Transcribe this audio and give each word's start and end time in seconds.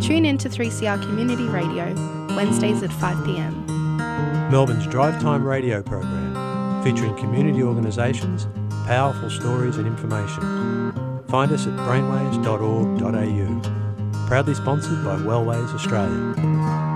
Tune 0.00 0.24
in 0.24 0.38
to 0.38 0.48
3CR 0.48 1.02
Community 1.02 1.44
Radio, 1.44 1.92
Wednesdays 2.36 2.82
at 2.82 2.90
5pm. 2.90 4.50
Melbourne's 4.50 4.86
Drive 4.86 5.20
Time 5.20 5.44
radio 5.44 5.82
program, 5.82 6.82
featuring 6.84 7.14
community 7.16 7.62
organisations, 7.62 8.46
powerful 8.86 9.28
stories 9.28 9.76
and 9.76 9.86
information. 9.86 11.22
Find 11.28 11.52
us 11.52 11.66
at 11.66 11.74
brainwaves.org.au. 11.80 14.26
Proudly 14.28 14.54
sponsored 14.54 15.04
by 15.04 15.16
Wellways 15.16 15.74
Australia. 15.74 16.87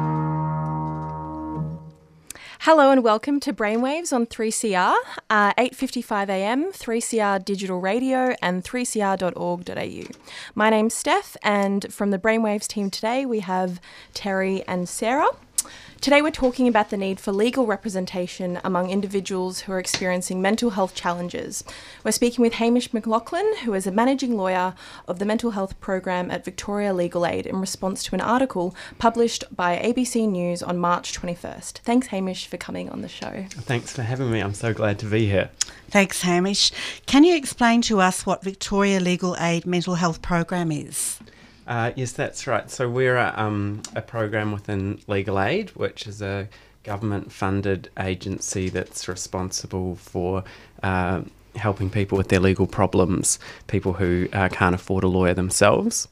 Hello 2.64 2.92
and 2.92 3.02
welcome 3.02 3.40
to 3.40 3.52
Brainwaves 3.52 4.12
on 4.12 4.24
3CR, 4.24 4.94
uh, 5.28 5.52
8.55am, 5.54 6.66
3CR 6.66 7.44
Digital 7.44 7.80
Radio 7.80 8.36
and 8.40 8.62
3cr.org.au. 8.62 10.18
My 10.54 10.70
name's 10.70 10.94
Steph 10.94 11.36
and 11.42 11.92
from 11.92 12.12
the 12.12 12.20
Brainwaves 12.20 12.68
team 12.68 12.88
today 12.88 13.26
we 13.26 13.40
have 13.40 13.80
Terry 14.14 14.62
and 14.68 14.88
Sarah. 14.88 15.26
Today, 16.00 16.20
we're 16.20 16.32
talking 16.32 16.66
about 16.66 16.90
the 16.90 16.96
need 16.96 17.20
for 17.20 17.30
legal 17.30 17.64
representation 17.64 18.58
among 18.64 18.90
individuals 18.90 19.60
who 19.60 19.72
are 19.72 19.78
experiencing 19.78 20.42
mental 20.42 20.70
health 20.70 20.94
challenges. 20.96 21.62
We're 22.02 22.10
speaking 22.10 22.42
with 22.42 22.54
Hamish 22.54 22.92
McLaughlin, 22.92 23.46
who 23.64 23.72
is 23.74 23.86
a 23.86 23.92
managing 23.92 24.36
lawyer 24.36 24.74
of 25.06 25.20
the 25.20 25.24
mental 25.24 25.52
health 25.52 25.78
program 25.80 26.28
at 26.30 26.44
Victoria 26.44 26.92
Legal 26.92 27.24
Aid, 27.24 27.46
in 27.46 27.60
response 27.60 28.02
to 28.04 28.16
an 28.16 28.20
article 28.20 28.74
published 28.98 29.44
by 29.54 29.76
ABC 29.78 30.28
News 30.28 30.60
on 30.60 30.76
March 30.76 31.12
21st. 31.12 31.78
Thanks, 31.78 32.08
Hamish, 32.08 32.48
for 32.48 32.56
coming 32.56 32.90
on 32.90 33.02
the 33.02 33.08
show. 33.08 33.44
Thanks 33.50 33.92
for 33.92 34.02
having 34.02 34.32
me. 34.32 34.40
I'm 34.40 34.54
so 34.54 34.74
glad 34.74 34.98
to 34.98 35.06
be 35.06 35.26
here. 35.26 35.50
Thanks, 35.88 36.22
Hamish. 36.22 36.72
Can 37.06 37.22
you 37.22 37.36
explain 37.36 37.80
to 37.82 38.00
us 38.00 38.26
what 38.26 38.42
Victoria 38.42 38.98
Legal 38.98 39.36
Aid 39.38 39.66
mental 39.66 39.94
health 39.94 40.20
program 40.20 40.72
is? 40.72 41.20
Uh, 41.66 41.92
yes, 41.94 42.12
that's 42.12 42.46
right. 42.46 42.70
So 42.70 42.88
we're 42.88 43.16
a, 43.16 43.32
um, 43.36 43.82
a 43.94 44.02
program 44.02 44.52
within 44.52 45.00
Legal 45.06 45.40
Aid, 45.40 45.70
which 45.70 46.06
is 46.06 46.20
a 46.20 46.48
government-funded 46.84 47.88
agency 47.98 48.68
that's 48.68 49.06
responsible 49.06 49.94
for 49.96 50.42
uh, 50.82 51.22
helping 51.54 51.90
people 51.90 52.18
with 52.18 52.28
their 52.28 52.40
legal 52.40 52.66
problems, 52.66 53.38
people 53.66 53.92
who 53.92 54.28
uh, 54.32 54.48
can't 54.48 54.74
afford 54.74 55.04
a 55.04 55.08
lawyer 55.08 55.34
themselves. 55.34 56.08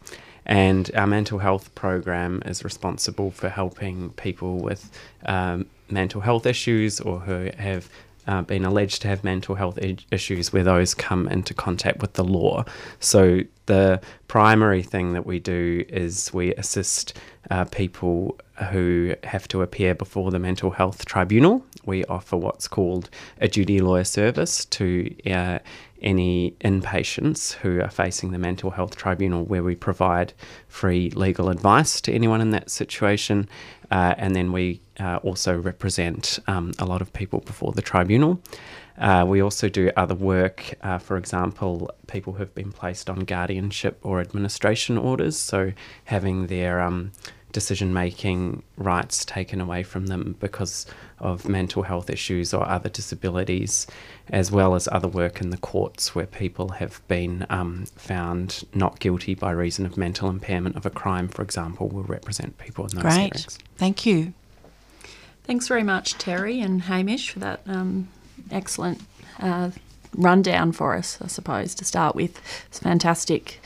And 0.47 0.91
our 0.95 1.07
mental 1.07 1.39
health 1.39 1.75
program 1.75 2.43
is 2.47 2.65
responsible 2.65 3.31
for 3.31 3.49
helping 3.49 4.11
people 4.11 4.59
with 4.59 4.91
um, 5.27 5.67
mental 5.89 6.21
health 6.21 6.47
issues 6.47 7.01
or 7.01 7.21
who 7.21 7.51
have 7.59 7.89
uh, 8.27 8.43
been 8.43 8.65
alleged 8.65 9.03
to 9.03 9.09
have 9.09 9.25
mental 9.25 9.55
health 9.55 9.79
issues 10.11 10.53
where 10.53 10.65
those 10.65 10.95
come 10.95 11.29
into 11.29 11.55
contact 11.55 12.01
with 12.01 12.15
the 12.15 12.25
law. 12.25 12.65
So 13.01 13.41
the 13.71 14.01
primary 14.27 14.83
thing 14.83 15.13
that 15.13 15.25
we 15.25 15.39
do 15.39 15.85
is 15.89 16.35
we 16.35 16.53
assist 16.57 17.17
uh, 17.53 17.65
people 17.67 18.37
who 18.71 19.15
have 19.25 19.49
to 19.49 19.63
appear 19.63 19.95
before 19.95 20.31
the 20.31 20.39
mental 20.39 20.71
health 20.71 21.05
tribunal. 21.05 21.65
We 21.85 22.05
offer 22.05 22.37
what's 22.37 22.69
called 22.69 23.11
a 23.41 23.49
duty 23.49 23.81
lawyer 23.81 24.05
service 24.05 24.65
to 24.67 25.15
uh, 25.31 25.59
any 26.03 26.53
inpatients 26.63 27.55
who 27.55 27.81
are 27.81 27.91
facing 27.91 28.33
the 28.33 28.39
mental 28.39 28.71
health 28.71 28.97
tribunal, 28.97 29.45
where 29.45 29.63
we 29.63 29.75
provide 29.75 30.33
free 30.69 31.11
legal 31.11 31.49
advice 31.49 32.01
to 32.03 32.13
anyone 32.13 32.41
in 32.41 32.51
that 32.51 32.71
situation. 32.71 33.49
Uh, 33.91 34.15
and 34.19 34.37
then 34.37 34.53
we 34.53 34.81
uh, 34.99 35.17
also 35.23 35.59
represent 35.59 36.39
um, 36.47 36.73
a 36.79 36.85
lot 36.85 37.03
of 37.03 37.13
people 37.13 37.41
before 37.41 37.73
the 37.73 37.83
tribunal. 37.83 38.41
Uh, 38.99 39.25
we 39.27 39.41
also 39.41 39.69
do 39.69 39.91
other 39.97 40.15
work, 40.15 40.75
uh, 40.83 40.99
for 40.99 41.17
example, 41.17 41.91
people 42.07 42.35
who've 42.35 42.55
been 42.55 42.71
placed 42.71 43.09
on 43.09 43.21
guardianship 43.21 43.99
or 44.03 44.21
administration 44.21 44.99
orders, 44.99 45.39
so 45.39 45.73
having 46.05 46.49
their 46.49 46.83
um, 46.83 47.11
decision 47.53 47.93
making 47.93 48.63
rights 48.77 49.25
taken 49.25 49.61
away 49.61 49.83
from 49.83 50.07
them 50.07 50.37
because 50.41 50.87
of 51.19 51.49
mental 51.49 51.83
health 51.83 52.09
issues 52.09 52.55
or 52.55 52.67
other 52.67 52.89
disabilities, 52.89 53.87
as 54.31 54.51
well 54.51 54.75
as 54.75 54.89
other 54.93 55.09
work 55.09 55.41
in 55.41 55.51
the 55.51 55.57
courts 55.57 56.15
where 56.15 56.27
people 56.27 56.71
have 56.71 57.07
been 57.09 57.47
um, 57.51 57.85
found 57.97 58.65
not 58.75 58.99
guilty 59.01 59.35
by 59.35 59.51
reason 59.51 59.85
of 59.85 59.97
mental 59.97 60.29
impairment 60.29 60.77
of 60.77 60.87
a 60.87 60.91
crime, 60.91 61.29
for 61.29 61.43
example, 61.43 61.89
will 61.89 62.05
represent 62.05 62.57
people 62.59 62.87
in 62.87 62.95
those 62.95 63.03
Great. 63.03 63.15
hearings. 63.17 63.59
Thank 63.77 64.07
you. 64.07 64.33
Thanks 65.45 65.69
very 65.69 65.83
much, 65.83 66.15
Terry 66.15 66.61
and 66.61 66.83
Hamish, 66.83 67.31
for 67.31 67.41
that 67.41 67.61
um, 67.67 68.09
excellent 68.51 69.01
uh, 69.41 69.71
rundown 70.15 70.73
for 70.73 70.95
us, 70.95 71.19
I 71.21 71.27
suppose, 71.27 71.75
to 71.77 71.85
start 71.85 72.15
with. 72.15 72.41
It's 72.69 72.79
fantastic. 72.79 73.61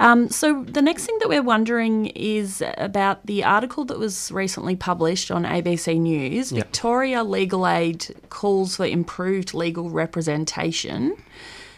Um, 0.00 0.28
so, 0.28 0.64
the 0.64 0.82
next 0.82 1.06
thing 1.06 1.16
that 1.20 1.28
we're 1.28 1.42
wondering 1.42 2.06
is 2.06 2.62
about 2.78 3.26
the 3.26 3.44
article 3.44 3.84
that 3.84 3.98
was 3.98 4.32
recently 4.32 4.74
published 4.74 5.30
on 5.30 5.44
ABC 5.44 6.00
News. 6.00 6.50
Yep. 6.50 6.64
Victoria 6.64 7.22
Legal 7.22 7.66
Aid 7.66 8.14
calls 8.28 8.76
for 8.76 8.86
improved 8.86 9.54
legal 9.54 9.90
representation. 9.90 11.16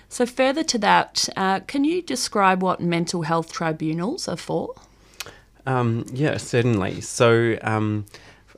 So, 0.08 0.24
further 0.24 0.62
to 0.64 0.78
that, 0.78 1.28
uh, 1.36 1.60
can 1.60 1.84
you 1.84 2.00
describe 2.00 2.62
what 2.62 2.80
mental 2.80 3.22
health 3.22 3.52
tribunals 3.52 4.28
are 4.28 4.36
for? 4.36 4.74
Um, 5.66 6.06
yeah, 6.12 6.38
certainly. 6.38 7.00
So, 7.02 7.58
um, 7.62 8.06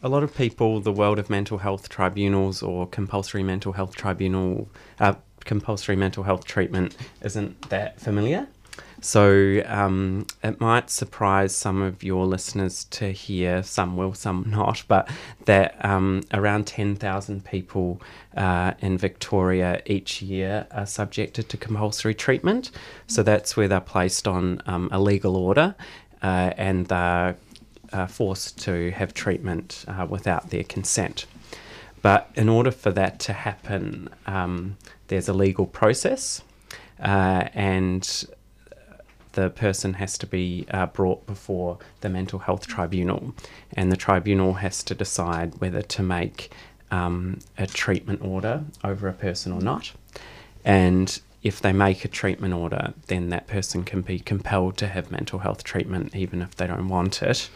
a 0.02 0.08
lot 0.08 0.22
of 0.22 0.36
people, 0.36 0.80
the 0.80 0.92
world 0.92 1.18
of 1.18 1.28
mental 1.28 1.58
health 1.58 1.88
tribunals 1.88 2.62
or 2.62 2.86
compulsory 2.86 3.42
mental 3.42 3.72
health 3.72 3.96
tribunal, 3.96 4.68
uh, 5.00 5.14
compulsory 5.44 5.96
mental 5.96 6.22
health 6.22 6.44
treatment 6.44 6.96
isn't 7.22 7.70
that 7.70 8.00
familiar. 8.00 8.46
So 9.00 9.62
um, 9.66 10.26
it 10.42 10.60
might 10.60 10.90
surprise 10.90 11.54
some 11.54 11.82
of 11.82 12.02
your 12.02 12.26
listeners 12.26 12.84
to 12.84 13.12
hear, 13.12 13.62
some 13.62 13.96
will, 13.96 14.14
some 14.14 14.44
not, 14.50 14.82
but 14.88 15.08
that 15.44 15.82
um, 15.84 16.22
around 16.32 16.66
10,000 16.66 17.44
people 17.44 18.00
uh, 18.36 18.72
in 18.80 18.98
Victoria 18.98 19.82
each 19.86 20.20
year 20.20 20.66
are 20.72 20.86
subjected 20.86 21.48
to 21.48 21.56
compulsory 21.56 22.14
treatment. 22.14 22.70
So 23.06 23.22
that's 23.22 23.56
where 23.56 23.68
they're 23.68 23.80
placed 23.80 24.26
on 24.26 24.62
um, 24.66 24.88
a 24.90 25.00
legal 25.00 25.36
order 25.36 25.74
uh, 26.22 26.52
and 26.56 26.86
they're 26.86 27.36
uh, 27.92 28.06
forced 28.06 28.58
to 28.64 28.90
have 28.92 29.14
treatment 29.14 29.84
uh, 29.88 30.06
without 30.08 30.50
their 30.50 30.64
consent. 30.64 31.26
But 32.02 32.30
in 32.34 32.48
order 32.48 32.70
for 32.70 32.90
that 32.92 33.18
to 33.20 33.32
happen, 33.32 34.08
um, 34.26 34.76
there's 35.08 35.28
a 35.28 35.32
legal 35.32 35.66
process, 35.66 36.42
uh, 37.00 37.48
and 37.54 38.26
the 39.38 39.50
person 39.50 39.94
has 39.94 40.18
to 40.18 40.26
be 40.26 40.66
uh, 40.72 40.86
brought 40.86 41.24
before 41.24 41.78
the 42.00 42.08
mental 42.08 42.40
health 42.40 42.66
tribunal, 42.66 43.32
and 43.72 43.92
the 43.92 43.96
tribunal 43.96 44.54
has 44.54 44.82
to 44.82 44.96
decide 44.96 45.60
whether 45.60 45.80
to 45.80 46.02
make 46.02 46.50
um, 46.90 47.38
a 47.56 47.64
treatment 47.64 48.20
order 48.20 48.64
over 48.82 49.06
a 49.06 49.12
person 49.12 49.52
or 49.52 49.60
not. 49.60 49.92
And 50.64 51.20
if 51.44 51.60
they 51.60 51.72
make 51.72 52.04
a 52.04 52.08
treatment 52.08 52.52
order, 52.52 52.94
then 53.06 53.28
that 53.28 53.46
person 53.46 53.84
can 53.84 54.00
be 54.02 54.18
compelled 54.18 54.76
to 54.78 54.88
have 54.88 55.12
mental 55.12 55.38
health 55.38 55.62
treatment 55.62 56.16
even 56.16 56.42
if 56.42 56.56
they 56.56 56.66
don't 56.66 56.88
want 56.88 57.22
it. 57.22 57.48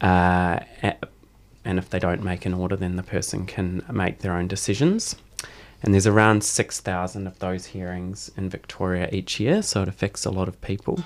Uh, 0.00 0.58
and 1.64 1.78
if 1.78 1.88
they 1.88 2.00
don't 2.00 2.24
make 2.24 2.44
an 2.44 2.52
order, 2.52 2.74
then 2.74 2.96
the 2.96 3.04
person 3.04 3.46
can 3.46 3.84
make 3.92 4.18
their 4.18 4.32
own 4.32 4.48
decisions. 4.48 5.14
And 5.86 5.94
there's 5.94 6.06
around 6.06 6.42
6,000 6.42 7.26
of 7.28 7.38
those 7.38 7.66
hearings 7.66 8.30
in 8.36 8.50
Victoria 8.50 9.08
each 9.12 9.38
year, 9.38 9.62
so 9.62 9.82
it 9.82 9.88
affects 9.88 10.24
a 10.24 10.30
lot 10.30 10.48
of 10.48 10.60
people. 10.60 10.98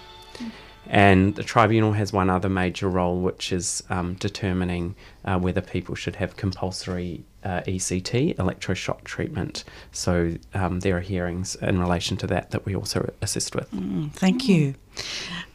And 0.87 1.37
the 1.37 1.45
tribunal 1.45 1.93
has 1.93 2.13
one 2.13 2.31
other 2.31 2.49
major 2.49 2.89
role, 2.89 3.21
which 3.21 3.53
is 3.53 3.85
um, 3.91 4.15
determining 4.15 4.97
uh, 5.25 5.39
whether 5.39 5.61
people 5.61 5.95
should 5.95 6.17
have 6.17 6.37
compulsory 6.37 7.23
uh, 7.45 7.61
ECT, 7.61 8.37
electroshock 8.37 9.05
treatment. 9.05 9.65
So 9.93 10.35
um, 10.55 10.81
there 10.81 10.97
are 10.97 11.01
hearings 11.01 11.55
in 11.57 11.79
relation 11.79 12.17
to 12.19 12.27
that 12.29 12.51
that 12.51 12.67
we 12.67 12.75
also 12.75 13.13
assist 13.23 13.55
with. 13.55 13.71
Mm, 13.71 14.13
thank 14.13 14.49
you. 14.49 14.75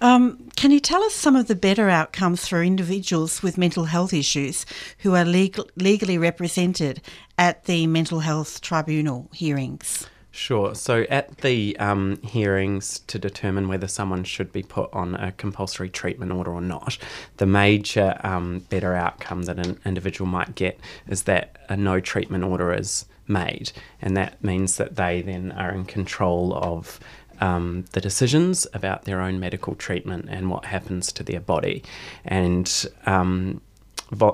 Um, 0.01 0.49
can 0.55 0.71
you 0.71 0.79
tell 0.79 1.03
us 1.03 1.13
some 1.13 1.35
of 1.35 1.47
the 1.47 1.55
better 1.55 1.89
outcomes 1.89 2.47
for 2.47 2.63
individuals 2.63 3.43
with 3.43 3.57
mental 3.57 3.85
health 3.85 4.13
issues 4.13 4.65
who 4.99 5.15
are 5.15 5.25
legal, 5.25 5.69
legally 5.75 6.17
represented 6.17 7.01
at 7.37 7.65
the 7.65 7.87
mental 7.87 8.19
health 8.19 8.61
tribunal 8.61 9.29
hearings? 9.33 10.07
Sure. 10.35 10.75
So 10.75 11.05
at 11.09 11.37
the 11.37 11.77
um, 11.79 12.21
hearings 12.21 12.99
to 13.07 13.17
determine 13.17 13.69
whether 13.69 13.87
someone 13.87 14.25
should 14.25 14.51
be 14.51 14.63
put 14.63 14.93
on 14.93 15.15
a 15.15 15.31
compulsory 15.31 15.87
treatment 15.89 16.33
order 16.33 16.51
or 16.51 16.59
not, 16.59 16.97
the 17.37 17.45
major 17.45 18.19
um, 18.21 18.59
better 18.69 18.93
outcome 18.93 19.43
that 19.43 19.65
an 19.65 19.79
individual 19.85 20.29
might 20.29 20.53
get 20.53 20.77
is 21.07 21.23
that 21.23 21.55
a 21.69 21.77
no 21.77 22.01
treatment 22.01 22.43
order 22.43 22.73
is 22.73 23.05
made, 23.29 23.71
and 24.01 24.17
that 24.17 24.43
means 24.43 24.75
that 24.75 24.97
they 24.97 25.21
then 25.21 25.53
are 25.53 25.71
in 25.71 25.85
control 25.85 26.53
of. 26.53 26.99
Um, 27.41 27.83
the 27.91 27.99
decisions 27.99 28.65
about 28.73 29.03
their 29.03 29.19
own 29.19 29.41
medical 29.41 29.75
treatment 29.75 30.27
and 30.29 30.49
what 30.49 30.63
happens 30.63 31.11
to 31.11 31.21
their 31.21 31.41
body. 31.41 31.83
And 32.23 32.87
um, 33.05 33.59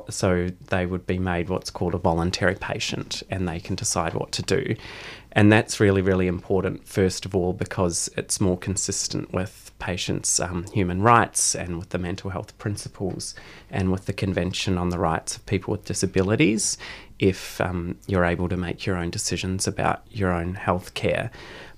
so 0.10 0.50
they 0.68 0.86
would 0.86 1.06
be 1.08 1.20
made 1.20 1.50
what's 1.50 1.70
called 1.70 1.94
a 1.94 1.98
voluntary 1.98 2.56
patient 2.56 3.24
and 3.30 3.48
they 3.48 3.60
can 3.60 3.76
decide 3.76 4.14
what 4.14 4.32
to 4.34 4.42
do. 4.42 4.76
And 5.34 5.52
that's 5.52 5.80
really, 5.80 6.02
really 6.02 6.28
important, 6.28 6.86
first 6.86 7.26
of 7.26 7.34
all, 7.34 7.54
because 7.54 8.10
it's 8.18 8.42
more 8.42 8.58
consistent 8.58 9.32
with 9.32 9.72
patients' 9.80 10.40
um, 10.42 10.66
human 10.74 11.02
rights 11.02 11.56
and 11.56 11.78
with 11.78 11.90
the 11.90 11.98
mental 11.98 12.32
health 12.32 12.58
principles 12.58 13.34
and 13.70 13.92
with 13.92 14.06
the 14.06 14.14
Convention 14.14 14.78
on 14.78 14.90
the 14.90 15.00
Rights 15.00 15.38
of 15.38 15.46
People 15.46 15.72
with 15.72 15.86
Disabilities 15.86 16.78
if 17.18 17.62
um, 17.62 17.98
you're 18.08 18.26
able 18.26 18.50
to 18.50 18.58
make 18.58 18.86
your 18.86 18.98
own 18.98 19.10
decisions 19.10 19.68
about 19.68 20.04
your 20.10 20.32
own 20.32 20.56
health 20.56 20.96
care 20.96 21.32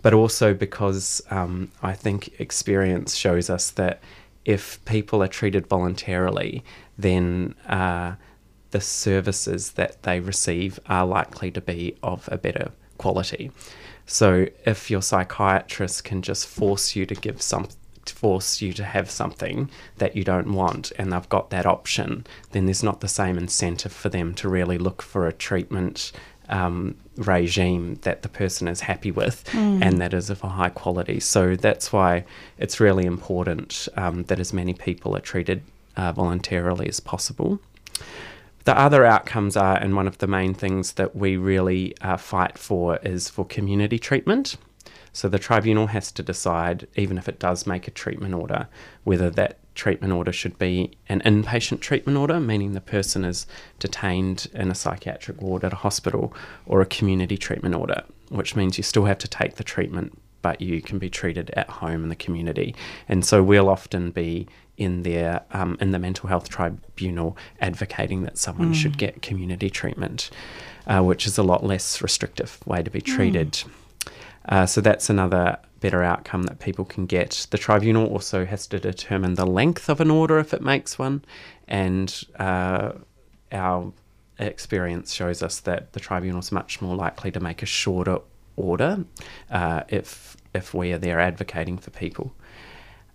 but 0.04 0.14
also 0.14 0.54
because 0.54 1.22
um, 1.32 1.72
I 1.82 1.94
think 1.94 2.40
experience 2.40 3.16
shows 3.16 3.50
us 3.50 3.72
that 3.72 4.04
if 4.46 4.84
people 4.84 5.24
are 5.24 5.28
treated 5.28 5.66
voluntarily, 5.66 6.64
then 6.98 7.56
uh, 7.68 8.16
the 8.72 8.82
services 8.82 9.72
that 9.74 10.04
they 10.04 10.20
receive 10.20 10.80
are 10.88 11.06
likely 11.06 11.52
to 11.52 11.62
be 11.62 11.96
of 12.04 12.28
a 12.32 12.38
better 12.38 12.72
quality. 12.98 13.52
So 14.06 14.48
if 14.66 14.92
your 14.92 15.02
psychiatrist 15.02 16.04
can 16.04 16.22
just 16.22 16.48
force 16.48 16.96
you 16.96 17.06
to 17.06 17.16
give 17.16 17.42
some 17.42 17.68
force 18.06 18.62
you 18.62 18.74
to 18.74 18.84
have 18.84 19.10
something 19.10 19.70
that 19.98 20.16
you 20.16 20.26
don't 20.26 20.54
want 20.54 20.92
and 20.98 21.14
they've 21.14 21.30
got 21.30 21.50
that 21.52 21.66
option, 21.66 22.26
then 22.52 22.66
there's 22.66 22.84
not 22.84 23.00
the 23.00 23.08
same 23.08 23.38
incentive 23.38 23.94
for 23.94 24.10
them 24.10 24.34
to 24.36 24.50
really 24.50 24.78
look 24.78 25.02
for 25.02 25.26
a 25.26 25.34
treatment 25.34 26.12
um, 26.50 26.96
regime 27.16 27.96
that 28.02 28.22
the 28.22 28.30
person 28.30 28.68
is 28.68 28.82
happy 28.82 29.12
with 29.12 29.46
mm. 29.52 29.82
and 29.82 30.02
that 30.02 30.14
is 30.14 30.30
of 30.30 30.44
a 30.44 30.50
high 30.50 30.70
quality. 30.70 31.20
So 31.20 31.56
that's 31.56 31.94
why 31.94 32.26
it's 32.58 32.80
really 32.80 33.06
important 33.06 33.88
um, 33.96 34.24
that 34.24 34.40
as 34.40 34.52
many 34.52 34.74
people 34.74 35.16
are 35.16 35.22
treated 35.22 35.62
uh, 35.96 36.12
voluntarily 36.12 36.88
as 36.88 37.00
possible. 37.00 37.60
The 38.66 38.78
other 38.78 39.06
outcomes 39.06 39.58
are, 39.58 39.76
and 39.76 39.96
one 39.96 40.08
of 40.08 40.20
the 40.20 40.28
main 40.28 40.54
things 40.54 40.94
that 40.94 41.16
we 41.16 41.36
really 41.36 41.96
uh, 42.02 42.18
fight 42.18 42.58
for 42.58 42.98
is 42.98 43.30
for 43.30 43.46
community 43.46 44.00
treatment. 44.00 44.56
So 45.12 45.28
the 45.30 45.40
tribunal 45.40 45.88
has 45.88 46.12
to 46.14 46.24
decide, 46.24 46.88
even 46.96 47.18
if 47.18 47.28
it 47.28 47.40
does 47.40 47.68
make 47.68 47.88
a 47.88 47.92
treatment 47.92 48.34
order, 48.34 48.68
whether 49.04 49.30
that 49.32 49.60
treatment 49.76 50.14
order 50.14 50.32
should 50.32 50.58
be 50.58 50.98
an 51.10 51.22
inpatient 51.22 51.82
treatment 51.82 52.18
order, 52.18 52.40
meaning 52.40 52.74
the 52.74 52.82
person 52.82 53.26
is 53.26 53.46
detained 53.80 54.48
in 54.54 54.72
a 54.72 54.76
psychiatric 54.76 55.42
ward 55.42 55.64
at 55.64 55.74
a 55.74 55.78
hospital, 55.78 56.34
or 56.66 56.82
a 56.82 56.86
community 56.86 57.38
treatment 57.38 57.76
order, 57.76 58.04
which 58.30 58.56
means 58.56 58.78
you 58.78 58.84
still 58.84 59.06
have 59.06 59.18
to 59.20 59.28
take 59.28 59.56
the 59.56 59.64
treatment, 59.64 60.18
but 60.44 60.62
you 60.62 60.80
can 60.80 61.00
be 61.00 61.10
treated 61.10 61.50
at 61.52 61.68
home 61.68 62.04
in 62.04 62.10
the 62.10 62.16
community. 62.16 62.76
And 63.10 63.26
so 63.26 63.42
we'll 63.42 63.70
often 63.70 64.12
be 64.12 64.48
in 64.78 65.02
there 65.02 65.42
um, 65.52 65.78
in 65.82 65.92
the 65.92 66.00
mental 66.00 66.30
health 66.30 66.50
tribunal 66.50 67.36
advocating 67.60 68.24
that 68.24 68.38
someone 68.38 68.74
mm. 68.74 68.76
should 68.76 69.00
get 69.00 69.24
community 69.24 69.72
treatment, 69.72 70.30
uh, 70.86 71.02
which 71.02 71.26
is 71.26 71.40
a 71.40 71.44
lot 71.44 71.64
less 71.64 72.02
restrictive 72.02 72.60
way 72.68 72.84
to 72.84 72.92
be 72.92 73.02
treated. 73.02 73.52
Mm. 73.52 73.70
Uh, 74.50 74.66
so 74.66 74.82
that's 74.82 75.10
another 75.10 75.58
better 75.80 76.04
outcome 76.04 76.44
that 76.44 76.60
people 76.60 76.86
can 76.86 77.06
get. 77.06 77.48
The 77.50 77.58
tribunal 77.58 78.08
also 78.08 78.46
has 78.46 78.68
to 78.68 78.80
determine 78.80 79.36
the 79.36 79.46
length 79.46 79.90
of 79.90 80.02
an 80.02 80.12
order 80.12 80.38
if 80.40 80.54
it 80.54 80.62
makes 80.62 81.00
one, 81.00 81.24
and 81.68 82.24
uh, 82.40 82.94
our 83.52 83.94
experience 84.40 85.14
shows 85.14 85.44
us 85.44 85.60
that 85.62 85.94
the 85.94 86.00
tribunal 86.00 86.40
is 86.40 86.52
much 86.52 86.82
more 86.82 86.96
likely 86.96 87.32
to 87.32 87.40
make 87.40 87.62
a 87.62 87.66
shorter 87.66 88.20
order 88.56 89.06
uh, 89.50 89.84
if 89.90 90.38
if 90.54 90.74
we 90.74 90.92
are 90.92 90.98
there 90.98 91.20
advocating 91.20 91.78
for 91.78 91.90
people, 91.90 92.34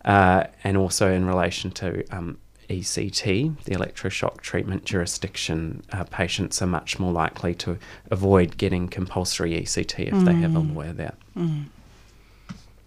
uh, 0.05 0.45
and 0.65 0.77
also 0.77 1.13
in 1.13 1.25
relation 1.25 1.71
to 1.71 2.05
um, 2.11 2.39
ECT, 2.69 3.63
the 3.65 3.75
electroshock 3.75 4.41
treatment 4.41 4.85
jurisdiction, 4.85 5.83
uh, 5.93 6.05
patients 6.05 6.61
are 6.61 6.67
much 6.67 6.99
more 6.99 7.13
likely 7.13 7.55
to 7.55 7.79
avoid 8.11 8.57
getting 8.57 8.89
compulsory 8.89 9.53
ECT 9.53 10.09
if 10.09 10.15
mm. 10.15 10.25
they 10.25 10.35
have 10.35 10.55
a 10.55 10.61
mm. 10.61 10.75
lawyer 10.75 10.93
there. 10.93 11.15
Mm. 11.37 11.65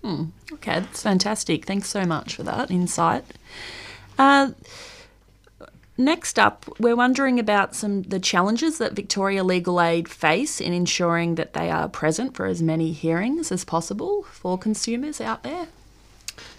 Mm, 0.03 0.31
okay, 0.53 0.79
that's 0.79 1.03
fantastic. 1.03 1.65
Thanks 1.65 1.89
so 1.89 2.05
much 2.05 2.35
for 2.35 2.43
that 2.43 2.71
insight. 2.71 3.23
Next 6.01 6.39
up, 6.39 6.65
we're 6.79 6.95
wondering 6.95 7.39
about 7.39 7.75
some 7.75 8.01
the 8.01 8.19
challenges 8.19 8.79
that 8.79 8.93
Victoria 8.93 9.43
Legal 9.43 9.79
Aid 9.79 10.07
face 10.07 10.59
in 10.59 10.73
ensuring 10.73 11.35
that 11.35 11.53
they 11.53 11.69
are 11.69 11.87
present 11.87 12.35
for 12.35 12.47
as 12.47 12.59
many 12.59 12.91
hearings 12.91 13.51
as 13.51 13.63
possible 13.63 14.23
for 14.23 14.57
consumers 14.57 15.21
out 15.21 15.43
there. 15.43 15.67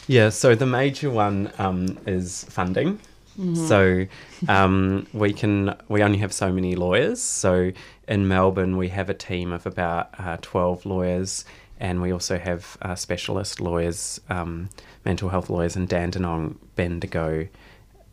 Yeah, 0.06 0.28
so 0.28 0.54
the 0.54 0.66
major 0.66 1.10
one 1.10 1.50
um, 1.58 1.98
is 2.06 2.44
funding. 2.44 3.00
Mm-hmm. 3.36 3.66
So 3.66 4.06
um, 4.46 5.08
we 5.12 5.32
can 5.32 5.74
we 5.88 6.04
only 6.04 6.18
have 6.18 6.32
so 6.32 6.52
many 6.52 6.76
lawyers. 6.76 7.20
So 7.20 7.72
in 8.06 8.28
Melbourne, 8.28 8.76
we 8.76 8.90
have 8.90 9.10
a 9.10 9.14
team 9.14 9.50
of 9.50 9.66
about 9.66 10.10
uh, 10.20 10.36
twelve 10.40 10.86
lawyers 10.86 11.44
and 11.80 12.00
we 12.00 12.12
also 12.12 12.38
have 12.38 12.78
uh, 12.80 12.94
specialist 12.94 13.60
lawyers, 13.60 14.20
um, 14.28 14.70
mental 15.04 15.30
health 15.30 15.50
lawyers 15.50 15.74
in 15.74 15.88
Dandenong, 15.88 16.58
Bendigo, 16.76 17.48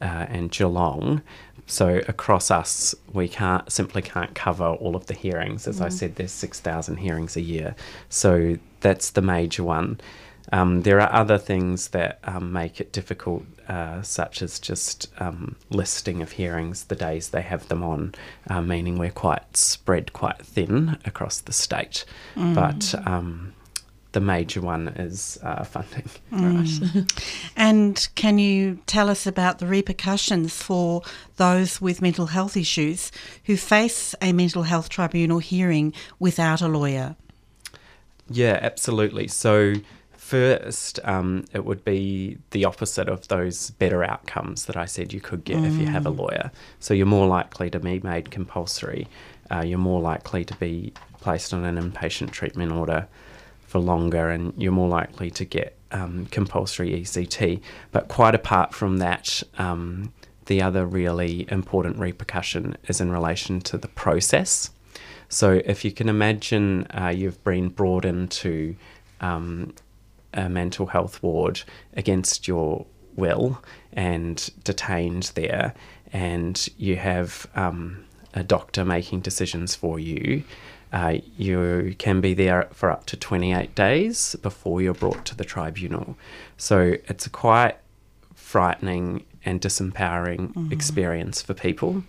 uh, 0.02 0.26
and 0.30 0.52
Geelong. 0.52 1.22
So 1.66 2.02
across 2.08 2.50
us, 2.50 2.96
we 3.14 3.28
can't 3.28 3.72
simply 3.72 4.02
can't 4.02 4.34
cover 4.34 4.66
all 4.66 4.96
of 4.96 5.06
the 5.06 5.14
hearings. 5.14 5.68
As 5.68 5.80
mm. 5.80 5.86
I 5.86 5.90
said, 5.90 6.16
there's 6.16 6.32
six 6.32 6.60
thousand 6.60 6.98
hearings 6.98 7.38
a 7.38 7.42
year, 7.42 7.76
so 8.10 8.58
that's 8.82 9.12
the 9.12 9.22
major 9.22 9.64
one. 9.64 10.00
Um, 10.52 10.82
there 10.82 11.00
are 11.00 11.14
other 11.14 11.38
things 11.38 11.90
that 11.90 12.18
um, 12.24 12.52
make 12.52 12.82
it 12.82 12.92
difficult, 12.92 13.44
uh, 13.68 14.02
such 14.02 14.42
as 14.42 14.60
just 14.60 15.08
um, 15.20 15.56
listing 15.70 16.24
of 16.24 16.32
hearings, 16.32 16.86
the 16.86 16.96
days 16.96 17.30
they 17.30 17.44
have 17.44 17.68
them 17.68 17.84
on, 17.84 18.16
uh, 18.50 18.62
meaning 18.62 18.98
we're 18.98 19.12
quite 19.12 19.56
spread 19.56 20.12
quite 20.12 20.42
thin 20.44 20.98
across 21.06 21.40
the 21.40 21.54
state. 21.54 22.04
Mm. 22.36 22.56
But 22.56 23.08
um, 23.08 23.54
the 24.12 24.20
major 24.20 24.62
one 24.62 24.88
is 24.90 25.38
uh, 25.44 25.64
funding. 25.64 26.10
Mm. 26.30 27.10
and 27.56 28.08
can 28.16 28.40
you 28.40 28.80
tell 28.86 29.10
us 29.10 29.26
about 29.26 29.60
the 29.60 29.66
repercussions 29.66 30.54
for 30.54 31.02
those 31.38 31.82
with 31.82 32.02
mental 32.02 32.28
health 32.28 32.56
issues 32.56 33.12
who 33.46 33.58
face 33.58 34.16
a 34.22 34.32
mental 34.32 34.64
health 34.64 34.90
tribunal 34.90 35.40
hearing 35.40 35.94
without 36.20 36.62
a 36.62 36.68
lawyer? 36.68 37.16
Yeah, 38.30 38.60
absolutely. 38.62 39.28
So, 39.28 39.74
first, 40.12 41.00
um, 41.04 41.46
it 41.52 41.66
would 41.66 41.84
be 41.84 42.38
the 42.52 42.64
opposite 42.64 43.10
of 43.10 43.28
those 43.28 43.72
better 43.72 44.04
outcomes 44.04 44.66
that 44.66 44.78
I 44.78 44.86
said 44.86 45.12
you 45.12 45.22
could 45.22 45.44
get 45.44 45.58
mm. 45.58 45.68
if 45.68 45.74
you 45.74 45.88
have 45.88 46.06
a 46.06 46.12
mm. 46.12 46.20
lawyer. 46.20 46.52
So, 46.80 46.94
you're 46.94 47.08
more 47.08 47.28
likely 47.28 47.70
to 47.72 47.80
be 47.80 48.00
made 48.00 48.32
compulsory, 48.32 49.08
uh, 49.52 49.64
you're 49.66 49.80
more 49.80 50.00
likely 50.00 50.46
to 50.46 50.56
be 50.56 50.94
placed 51.20 51.54
on 51.54 51.66
an 51.66 51.92
inpatient 51.92 52.32
treatment 52.32 52.72
order 52.72 53.08
for 53.70 53.80
longer 53.80 54.30
and 54.30 54.52
you're 54.58 54.72
more 54.72 54.90
likely 54.90 55.30
to 55.30 55.46
get 55.46 55.78
um, 55.92 56.26
compulsory 56.32 56.90
ECT. 56.92 57.62
But 57.92 58.08
quite 58.08 58.34
apart 58.34 58.74
from 58.74 58.98
that, 58.98 59.44
um, 59.60 60.12
the 60.48 60.62
other 60.64 60.88
really 60.88 61.46
important 61.52 62.00
repercussion 62.00 62.76
is 62.88 63.00
in 63.00 63.12
relation 63.12 63.62
to 63.62 63.78
the 63.78 63.88
process. 63.88 64.72
So 65.30 65.62
if 65.64 65.86
you 65.86 65.92
can 65.92 66.10
imagine 66.10 66.88
uh, 66.88 67.14
you've 67.16 67.44
been 67.44 67.70
brought 67.70 68.06
into 68.06 68.76
um, 69.22 69.76
a 70.34 70.50
mental 70.50 70.88
health 70.88 71.22
ward 71.22 71.62
against 71.94 72.48
your 72.48 72.88
will 73.16 73.62
and 73.94 74.50
detained 74.64 75.32
there, 75.36 75.76
and 76.12 76.68
you 76.78 76.96
have 76.96 77.46
um, 77.54 78.04
a 78.34 78.42
doctor 78.42 78.84
making 78.84 79.20
decisions 79.20 79.76
for 79.76 80.00
you 80.00 80.44
uh, 80.92 81.18
you 81.38 81.96
can 82.00 82.22
be 82.22 82.34
there 82.34 82.68
for 82.72 82.90
up 82.90 83.06
to 83.08 83.18
28 83.18 83.76
days 83.76 84.36
before 84.42 84.82
you're 84.82 84.94
brought 84.94 85.26
to 85.26 85.36
the 85.36 85.44
tribunal. 85.44 86.18
So 86.58 86.96
it's 87.08 87.26
a 87.26 87.30
quite 87.30 87.78
frightening 88.34 89.26
and 89.46 89.62
disempowering 89.62 90.54
mm-hmm. 90.54 90.72
experience 90.72 91.42
for 91.42 91.54
people. 91.54 92.04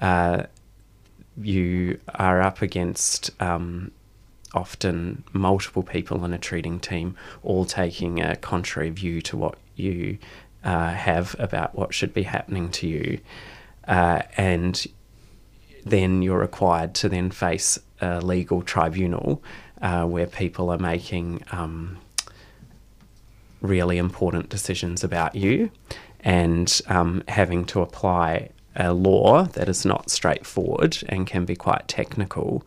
Uh, 0.00 0.44
you 1.40 2.00
are 2.16 2.42
up 2.42 2.62
against 2.62 3.30
um, 3.40 3.92
often 4.54 5.22
multiple 5.32 5.82
people 5.82 6.24
in 6.24 6.32
a 6.32 6.38
treating 6.38 6.80
team, 6.80 7.16
all 7.42 7.64
taking 7.64 8.20
a 8.20 8.34
contrary 8.36 8.90
view 8.90 9.20
to 9.22 9.36
what 9.36 9.56
you 9.76 10.18
uh, 10.64 10.90
have 10.90 11.36
about 11.38 11.74
what 11.76 11.94
should 11.94 12.12
be 12.12 12.24
happening 12.24 12.68
to 12.70 12.88
you. 12.88 13.20
Uh, 13.86 14.22
and 14.36 14.86
then 15.86 16.22
you're 16.22 16.38
required 16.38 16.94
to 16.94 17.08
then 17.08 17.30
face 17.30 17.78
a 18.00 18.20
legal 18.20 18.62
tribunal 18.62 19.42
uh, 19.82 20.04
where 20.04 20.26
people 20.26 20.70
are 20.70 20.78
making 20.78 21.42
um, 21.52 21.98
really 23.60 23.98
important 23.98 24.48
decisions 24.48 25.04
about 25.04 25.34
you 25.34 25.70
and 26.20 26.80
um, 26.88 27.22
having 27.28 27.64
to 27.64 27.80
apply 27.80 28.50
a 28.76 28.92
law 28.92 29.44
that 29.44 29.68
is 29.68 29.84
not 29.84 30.10
straightforward 30.10 30.98
and 31.08 31.26
can 31.26 31.44
be 31.44 31.56
quite 31.56 31.86
technical. 31.88 32.64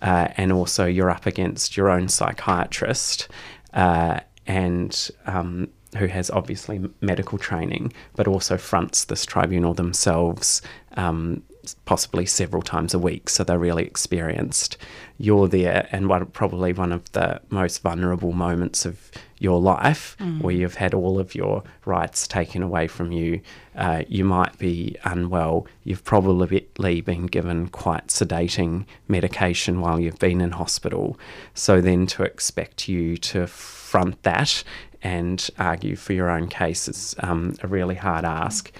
Uh, 0.00 0.28
and 0.36 0.52
also, 0.52 0.84
you're 0.84 1.10
up 1.10 1.26
against 1.26 1.76
your 1.76 1.88
own 1.88 2.08
psychiatrist 2.08 3.28
uh, 3.72 4.18
and 4.46 5.10
um, 5.26 5.68
who 5.96 6.06
has 6.06 6.30
obviously 6.30 6.80
medical 7.00 7.38
training, 7.38 7.92
but 8.16 8.26
also 8.26 8.56
fronts 8.56 9.04
this 9.04 9.24
tribunal 9.24 9.74
themselves, 9.74 10.62
um, 10.96 11.42
possibly 11.84 12.26
several 12.26 12.62
times 12.62 12.94
a 12.94 12.98
week. 12.98 13.28
So 13.28 13.44
they're 13.44 13.58
really 13.58 13.84
experienced. 13.84 14.76
You're 15.18 15.48
there, 15.48 15.88
and 15.92 16.08
one, 16.08 16.26
probably 16.26 16.72
one 16.72 16.92
of 16.92 17.10
the 17.12 17.40
most 17.50 17.82
vulnerable 17.82 18.32
moments 18.32 18.84
of 18.84 19.10
your 19.38 19.60
life, 19.60 20.16
mm. 20.20 20.40
where 20.40 20.54
you've 20.54 20.76
had 20.76 20.94
all 20.94 21.18
of 21.18 21.34
your 21.34 21.62
rights 21.84 22.28
taken 22.28 22.62
away 22.62 22.86
from 22.86 23.12
you. 23.12 23.40
Uh, 23.76 24.02
you 24.08 24.24
might 24.24 24.56
be 24.58 24.96
unwell. 25.04 25.66
You've 25.84 26.04
probably 26.04 27.00
been 27.00 27.26
given 27.26 27.68
quite 27.68 28.08
sedating 28.08 28.86
medication 29.08 29.80
while 29.80 29.98
you've 29.98 30.18
been 30.18 30.40
in 30.40 30.52
hospital. 30.52 31.18
So 31.54 31.80
then 31.80 32.06
to 32.08 32.22
expect 32.22 32.88
you 32.88 33.16
to 33.18 33.46
front 33.46 34.22
that 34.22 34.64
and 35.02 35.50
argue 35.58 35.96
for 35.96 36.12
your 36.12 36.30
own 36.30 36.48
case 36.48 36.88
is 36.88 37.14
um, 37.18 37.54
a 37.62 37.66
really 37.66 37.96
hard 37.96 38.24
ask. 38.24 38.70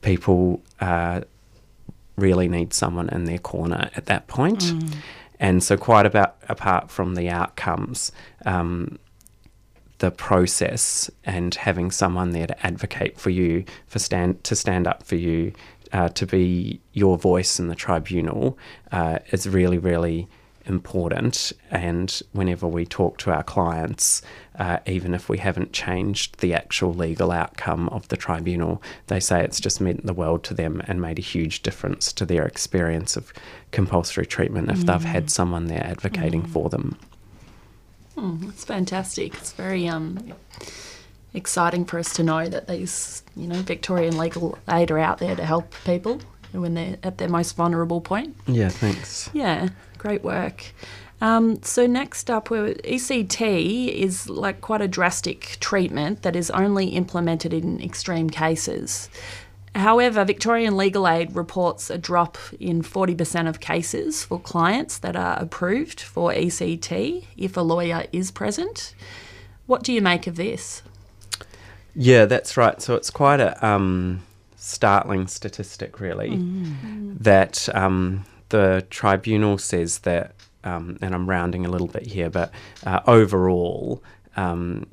People 0.00 0.62
uh, 0.80 1.22
really 2.18 2.48
need 2.48 2.72
someone 2.72 3.08
in 3.08 3.24
their 3.24 3.38
corner 3.38 3.90
at 3.94 4.06
that 4.06 4.26
point. 4.26 4.60
Mm. 4.60 4.94
And 5.40 5.62
so, 5.62 5.76
quite 5.76 6.06
about 6.06 6.36
apart 6.48 6.90
from 6.90 7.14
the 7.14 7.30
outcomes, 7.30 8.10
um, 8.44 8.98
the 9.98 10.10
process 10.10 11.10
and 11.24 11.54
having 11.54 11.90
someone 11.90 12.30
there 12.30 12.46
to 12.46 12.66
advocate 12.66 13.18
for 13.18 13.30
you, 13.30 13.64
for 13.86 13.98
stand 13.98 14.42
to 14.44 14.56
stand 14.56 14.86
up 14.86 15.02
for 15.02 15.16
you, 15.16 15.52
uh, 15.92 16.08
to 16.10 16.26
be 16.26 16.80
your 16.92 17.18
voice 17.18 17.58
in 17.58 17.68
the 17.68 17.74
tribunal, 17.74 18.58
uh, 18.92 19.18
is 19.30 19.48
really, 19.48 19.78
really 19.78 20.28
important. 20.68 21.52
And 21.70 22.20
whenever 22.32 22.66
we 22.66 22.84
talk 22.84 23.18
to 23.18 23.32
our 23.32 23.42
clients, 23.42 24.22
uh, 24.58 24.78
even 24.86 25.14
if 25.14 25.28
we 25.28 25.38
haven't 25.38 25.72
changed 25.72 26.40
the 26.40 26.54
actual 26.54 26.92
legal 26.92 27.30
outcome 27.30 27.88
of 27.88 28.08
the 28.08 28.16
tribunal, 28.16 28.82
they 29.06 29.20
say 29.20 29.42
it's 29.42 29.60
just 29.60 29.80
meant 29.80 30.06
the 30.06 30.12
world 30.12 30.44
to 30.44 30.54
them 30.54 30.82
and 30.86 31.00
made 31.00 31.18
a 31.18 31.22
huge 31.22 31.62
difference 31.62 32.12
to 32.12 32.26
their 32.26 32.44
experience 32.44 33.16
of 33.16 33.32
compulsory 33.70 34.26
treatment 34.26 34.70
if 34.70 34.78
mm. 34.78 34.86
they've 34.86 35.04
had 35.04 35.26
mm. 35.26 35.30
someone 35.30 35.66
there 35.66 35.84
advocating 35.84 36.42
mm. 36.42 36.48
for 36.48 36.68
them. 36.68 36.98
Mm, 38.16 38.48
it's 38.48 38.64
fantastic. 38.64 39.34
It's 39.34 39.52
very 39.52 39.88
um, 39.88 40.32
exciting 41.34 41.84
for 41.84 41.98
us 41.98 42.12
to 42.14 42.22
know 42.22 42.48
that 42.48 42.66
these, 42.66 43.22
you 43.36 43.46
know, 43.46 43.62
Victorian 43.62 44.18
legal 44.18 44.58
aid 44.68 44.90
are 44.90 44.98
out 44.98 45.18
there 45.18 45.36
to 45.36 45.44
help 45.44 45.72
people 45.84 46.20
when 46.52 46.74
they're 46.74 46.96
at 47.02 47.18
their 47.18 47.28
most 47.28 47.56
vulnerable 47.56 48.00
point. 48.00 48.34
Yeah, 48.46 48.70
thanks. 48.70 49.30
Yeah, 49.32 49.68
great 49.98 50.24
work. 50.24 50.64
Um, 51.20 51.60
so 51.62 51.86
next 51.86 52.30
up, 52.30 52.48
ECT 52.48 53.88
is 53.92 54.28
like 54.28 54.60
quite 54.60 54.80
a 54.80 54.88
drastic 54.88 55.56
treatment 55.60 56.22
that 56.22 56.36
is 56.36 56.50
only 56.50 56.88
implemented 56.88 57.52
in 57.52 57.80
extreme 57.80 58.30
cases. 58.30 59.10
However, 59.74 60.24
Victorian 60.24 60.76
Legal 60.76 61.06
Aid 61.06 61.34
reports 61.36 61.90
a 61.90 61.98
drop 61.98 62.38
in 62.58 62.82
40% 62.82 63.48
of 63.48 63.60
cases 63.60 64.24
for 64.24 64.40
clients 64.40 64.98
that 64.98 65.14
are 65.14 65.38
approved 65.38 66.00
for 66.00 66.32
ECT 66.32 67.24
if 67.36 67.56
a 67.56 67.60
lawyer 67.60 68.06
is 68.12 68.30
present. 68.30 68.94
What 69.66 69.82
do 69.82 69.92
you 69.92 70.00
make 70.00 70.26
of 70.26 70.36
this? 70.36 70.82
Yeah, 71.94 72.24
that's 72.24 72.56
right. 72.56 72.80
So 72.80 72.94
it's 72.94 73.10
quite 73.10 73.40
a 73.40 73.64
um, 73.64 74.22
startling 74.56 75.26
statistic, 75.26 76.00
really, 76.00 76.30
mm. 76.30 77.18
that 77.18 77.68
um, 77.74 78.24
the 78.48 78.86
tribunal 78.90 79.58
says 79.58 80.00
that 80.00 80.34
um, 80.64 80.98
and 81.00 81.14
I'm 81.14 81.28
rounding 81.28 81.64
a 81.64 81.70
little 81.70 81.86
bit 81.86 82.06
here, 82.06 82.30
but 82.30 82.50
uh, 82.84 83.00
overall, 83.06 84.02
um, 84.36 84.86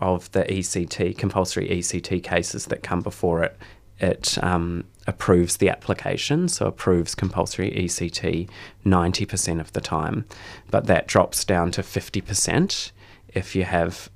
of 0.00 0.30
the 0.32 0.42
ECT, 0.44 1.16
compulsory 1.16 1.68
ECT 1.68 2.22
cases 2.24 2.66
that 2.66 2.82
come 2.82 3.02
before 3.02 3.44
it, 3.44 3.56
it 4.00 4.36
um, 4.42 4.84
approves 5.06 5.58
the 5.58 5.68
application, 5.68 6.48
so 6.48 6.66
approves 6.66 7.14
compulsory 7.14 7.70
ECT 7.70 8.48
90% 8.84 9.60
of 9.60 9.72
the 9.72 9.80
time, 9.80 10.24
but 10.70 10.86
that 10.86 11.06
drops 11.06 11.44
down 11.44 11.70
to 11.70 11.82
50% 11.82 12.90
if 13.28 13.54
you 13.54 13.62
have 13.62 14.10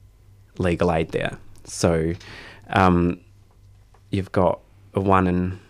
legal 0.59 0.93
aid 0.93 1.13
there. 1.13 1.39
So 1.65 2.15
um, 2.69 3.21
you've 4.11 4.33
got 4.33 4.61
a 4.95 5.01
1 5.01 5.29
in 5.29 5.61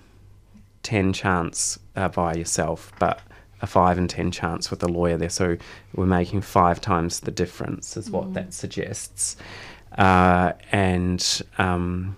10 0.87 1.12
chance 1.12 1.81
uh, 1.97 2.09
by 2.09 2.35
yourself, 2.35 2.93
but 3.00 3.21
a 3.61 3.66
five 3.66 3.99
and 3.99 4.09
ten 4.09 4.31
chance 4.31 4.71
with 4.71 4.83
a 4.85 4.87
lawyer 4.88 5.16
there. 5.16 5.31
So 5.31 5.57
we're 5.95 6.07
making 6.07 6.43
five 6.43 6.81
times 6.81 7.21
the 7.21 7.33
difference, 7.33 7.97
is 7.97 8.09
what 8.09 8.26
mm. 8.26 8.35
that 8.35 8.55
suggests. 8.55 9.37
Uh, 9.99 10.52
and 10.71 11.43
um, 11.59 12.16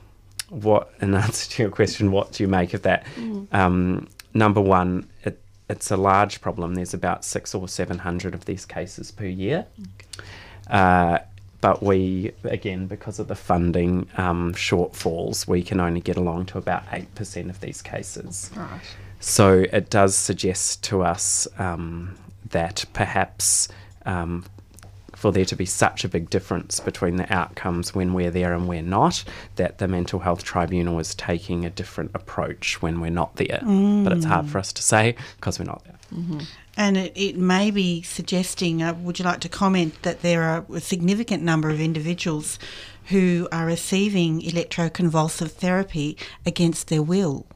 what, 0.51 0.93
in 1.01 1.15
answer 1.15 1.51
to 1.51 1.63
your 1.63 1.71
question, 1.71 2.13
what 2.13 2.33
do 2.33 2.43
you 2.43 2.49
make 2.49 2.75
of 2.75 2.83
that? 2.83 3.07
Mm. 3.17 3.53
Um, 3.55 4.09
number 4.35 4.61
one, 4.61 5.09
it, 5.25 5.41
it's 5.71 5.91
a 5.91 5.97
large 5.97 6.43
problem. 6.43 6.75
There's 6.75 6.95
about 6.95 7.25
six 7.25 7.55
or 7.55 7.69
seven 7.69 7.99
hundred 7.99 8.35
of 8.35 8.45
these 8.45 8.67
cases 8.67 9.11
per 9.11 9.27
year. 9.27 9.67
Okay. 9.81 10.29
Uh, 10.69 11.19
but 11.61 11.83
we, 11.83 12.33
again, 12.45 12.87
because 12.87 13.19
of 13.19 13.29
the 13.29 13.35
funding 13.35 14.09
um, 14.17 14.55
shortfalls, 14.55 15.47
we 15.49 15.63
can 15.63 15.81
only 15.81 16.01
get 16.01 16.17
along 16.17 16.47
to 16.47 16.59
about 16.59 16.87
8% 16.87 17.51
of 17.51 17.61
these 17.61 17.83
cases. 17.83 18.51
Right. 18.55 18.81
So 19.21 19.65
it 19.73 19.91
does 19.91 20.15
suggest 20.15 20.85
to 20.85 21.03
us 21.03 21.49
um, 21.59 22.17
that 22.51 22.85
perhaps 22.93 23.69
um, 24.07 24.45
for 25.19 25.33
there 25.33 25.45
to 25.45 25.57
be 25.57 25.67
such 25.67 26.05
a 26.05 26.09
big 26.09 26.31
difference 26.31 26.79
between 26.79 27.17
the 27.17 27.33
outcomes 27.35 27.93
when 27.93 28.15
we're 28.15 28.31
there 28.31 28.55
and 28.55 28.69
we're 28.69 28.83
not, 28.83 29.25
that 29.57 29.79
the 29.79 29.89
Mental 29.89 30.21
Health 30.21 30.45
Tribunal 30.45 31.01
is 31.01 31.13
taking 31.17 31.65
a 31.65 31.71
different 31.71 32.13
approach 32.15 32.81
when 32.81 33.01
we're 33.01 33.11
not 33.11 33.35
there. 33.35 33.61
Mm. 33.65 34.05
But 34.05 34.13
it's 34.13 34.25
hard 34.25 34.47
for 34.47 34.59
us 34.59 34.73
to 34.75 34.83
say 34.83 35.17
because 35.37 35.59
we're 35.59 35.65
not 35.65 35.83
there. 35.85 35.99
Mm-hmm. 36.15 36.39
And 36.79 36.97
it, 36.97 37.13
it, 37.15 37.37
may 37.37 37.71
be 37.71 38.03
suggesting, 38.03 38.83
uh, 38.83 38.95
would 38.95 39.19
you 39.19 39.25
like 39.25 39.41
to 39.41 39.49
comment 39.49 40.01
that 40.03 40.23
there 40.23 40.45
are 40.45 40.65
a 40.73 40.81
significant 40.81 41.43
number 41.43 41.69
of 41.69 41.81
individuals 41.81 42.59
who 43.07 43.49
are 43.53 43.67
receiving 43.67 44.41
electroconvulsive 44.41 45.51
therapy 45.51 46.17
against 46.47 46.89
their 46.89 47.03
will? 47.03 47.47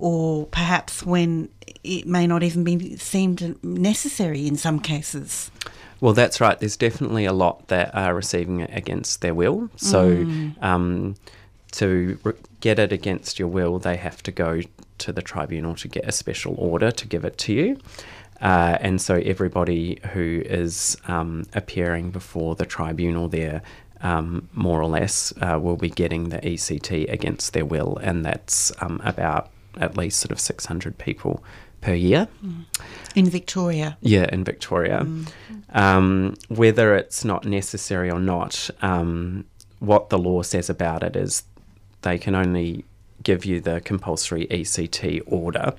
or 0.00 0.46
perhaps 0.46 1.04
when 1.04 1.48
it 1.84 2.06
may 2.06 2.26
not 2.26 2.42
even 2.42 2.64
be 2.64 2.96
seemed 2.96 3.62
necessary 3.62 4.46
in 4.46 4.56
some 4.56 4.80
cases. 4.80 5.50
Well, 6.00 6.14
that's 6.14 6.40
right. 6.40 6.58
There's 6.58 6.76
definitely 6.76 7.26
a 7.26 7.32
lot 7.32 7.68
that 7.68 7.94
are 7.94 8.14
receiving 8.14 8.60
it 8.60 8.70
against 8.72 9.20
their 9.20 9.34
will. 9.34 9.68
So, 9.76 10.16
mm. 10.16 10.62
um, 10.62 11.16
to 11.72 12.18
re- 12.24 12.32
get 12.60 12.78
it 12.78 12.92
against 12.92 13.38
your 13.38 13.48
will, 13.48 13.78
they 13.78 13.96
have 13.96 14.22
to 14.22 14.32
go 14.32 14.62
to 14.98 15.12
the 15.12 15.22
tribunal 15.22 15.74
to 15.76 15.88
get 15.88 16.06
a 16.06 16.12
special 16.12 16.54
order 16.58 16.90
to 16.90 17.06
give 17.06 17.24
it 17.24 17.36
to 17.38 17.52
you. 17.52 17.78
Uh, 18.40 18.78
and 18.80 19.00
so, 19.00 19.16
everybody 19.16 19.98
who 20.12 20.42
is 20.46 20.96
um, 21.08 21.44
appearing 21.54 22.10
before 22.10 22.54
the 22.54 22.64
tribunal 22.64 23.28
there 23.28 23.62
um, 24.00 24.48
more 24.54 24.80
or 24.80 24.86
less, 24.86 25.32
uh, 25.42 25.58
will 25.60 25.76
be 25.76 25.90
getting 25.90 26.30
the 26.30 26.38
ECT 26.38 27.10
against 27.12 27.52
their 27.52 27.66
will, 27.66 27.98
and 27.98 28.24
that's 28.24 28.72
um, 28.80 29.00
about 29.04 29.50
at 29.78 29.96
least 29.96 30.20
sort 30.20 30.32
of 30.32 30.40
600 30.40 30.98
people 30.98 31.44
per 31.80 31.94
year. 31.94 32.28
Mm. 32.44 32.64
In 33.14 33.28
Victoria? 33.28 33.98
Yeah, 34.00 34.26
in 34.32 34.44
Victoria. 34.44 35.00
Mm. 35.04 35.32
Um, 35.74 36.36
whether 36.48 36.94
it's 36.96 37.24
not 37.24 37.44
necessary 37.44 38.10
or 38.10 38.20
not, 38.20 38.70
um, 38.82 39.44
what 39.78 40.10
the 40.10 40.18
law 40.18 40.42
says 40.42 40.68
about 40.68 41.02
it 41.02 41.16
is 41.16 41.44
they 42.02 42.18
can 42.18 42.34
only 42.34 42.84
give 43.22 43.44
you 43.44 43.60
the 43.60 43.80
compulsory 43.82 44.46
ECT 44.46 45.22
order 45.26 45.74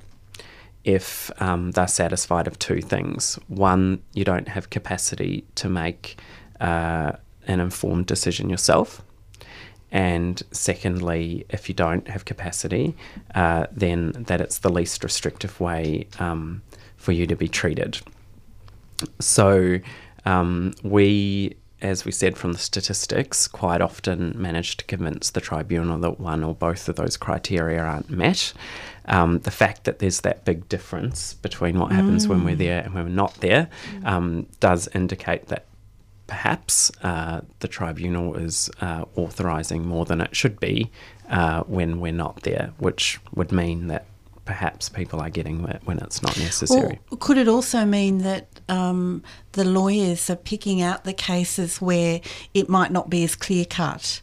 if 0.84 1.32
um, 1.42 1.72
they're 1.72 1.88
satisfied 1.88 2.48
of 2.48 2.58
two 2.60 2.82
things. 2.82 3.38
One, 3.48 4.02
you 4.14 4.24
don't 4.24 4.48
have 4.48 4.70
capacity 4.70 5.46
to 5.56 5.70
make 5.70 6.20
uh, 6.60 7.14
an 7.48 7.60
informed 7.60 8.06
decision 8.06 8.50
yourself. 8.50 9.02
And 9.92 10.42
secondly, 10.52 11.46
if 11.50 11.68
you 11.68 11.76
don't 11.76 12.08
have 12.08 12.24
capacity, 12.26 12.96
uh, 13.36 13.68
then 13.72 14.12
that 14.14 14.40
it's 14.40 14.60
the 14.60 14.70
least 14.70 15.04
restrictive 15.04 15.60
way 15.60 16.08
um, 16.20 16.62
for 16.96 17.12
you 17.12 17.28
to 17.28 17.36
be 17.36 17.50
treated. 17.50 18.00
So 19.20 19.80
um, 20.26 20.74
we, 20.84 21.58
as 21.82 22.06
we 22.06 22.12
said 22.12 22.38
from 22.38 22.54
the 22.54 22.60
statistics, 22.60 23.48
quite 23.48 23.82
often 23.82 24.34
manage 24.36 24.78
to 24.78 24.86
convince 24.86 25.30
the 25.30 25.42
tribunal 25.42 25.98
that 26.00 26.20
one 26.20 26.44
or 26.44 26.54
both 26.54 26.88
of 26.88 26.96
those 26.96 27.18
criteria 27.18 27.82
aren't 27.82 28.10
met. 28.10 28.54
Um, 29.06 29.40
the 29.40 29.52
fact 29.52 29.86
that 29.86 30.00
there's 30.00 30.22
that 30.22 30.46
big 30.46 30.70
difference 30.70 31.34
between 31.34 31.80
what 31.80 31.92
happens 31.92 32.26
mm. 32.26 32.30
when 32.30 32.44
we're 32.44 32.56
mm. 32.56 32.60
there 32.60 32.82
and 32.84 32.94
when 32.94 33.06
we're 33.06 33.10
not 33.10 33.34
there 33.36 33.68
um, 34.06 34.46
does 34.60 34.88
indicate 34.94 35.48
that 35.48 35.66
perhaps 36.28 36.92
uh, 37.04 37.42
the 37.60 37.68
tribunal 37.68 38.36
is 38.36 38.70
uh, 38.80 39.04
authorising 39.16 39.86
more 39.86 40.06
than 40.06 40.22
it 40.22 40.34
should 40.34 40.60
be 40.60 40.90
uh, 41.30 41.62
when 41.64 42.00
we're 42.00 42.12
not 42.12 42.44
there, 42.44 42.72
which 42.78 43.20
would 43.36 43.52
mean 43.52 43.88
that 43.88 44.06
perhaps 44.46 44.90
people 44.90 45.20
are 45.20 45.30
getting 45.30 45.64
it 45.68 45.82
when 45.86 46.00
it's 46.00 46.22
not 46.22 46.38
necessary. 46.38 47.00
Could 47.20 47.38
it 47.38 47.48
also 47.48 47.86
mean 47.86 48.20
that 48.20 48.48
um, 48.70 49.24
the 49.54 49.64
lawyers 49.64 50.30
are 50.30 50.36
picking 50.36 50.82
out 50.82 51.04
the 51.04 51.14
cases 51.14 51.82
where 51.82 52.22
it 52.54 52.68
might 52.70 52.92
not 52.92 53.10
be 53.10 53.24
as 53.24 53.36
clear 53.36 53.66
cut? 53.66 54.22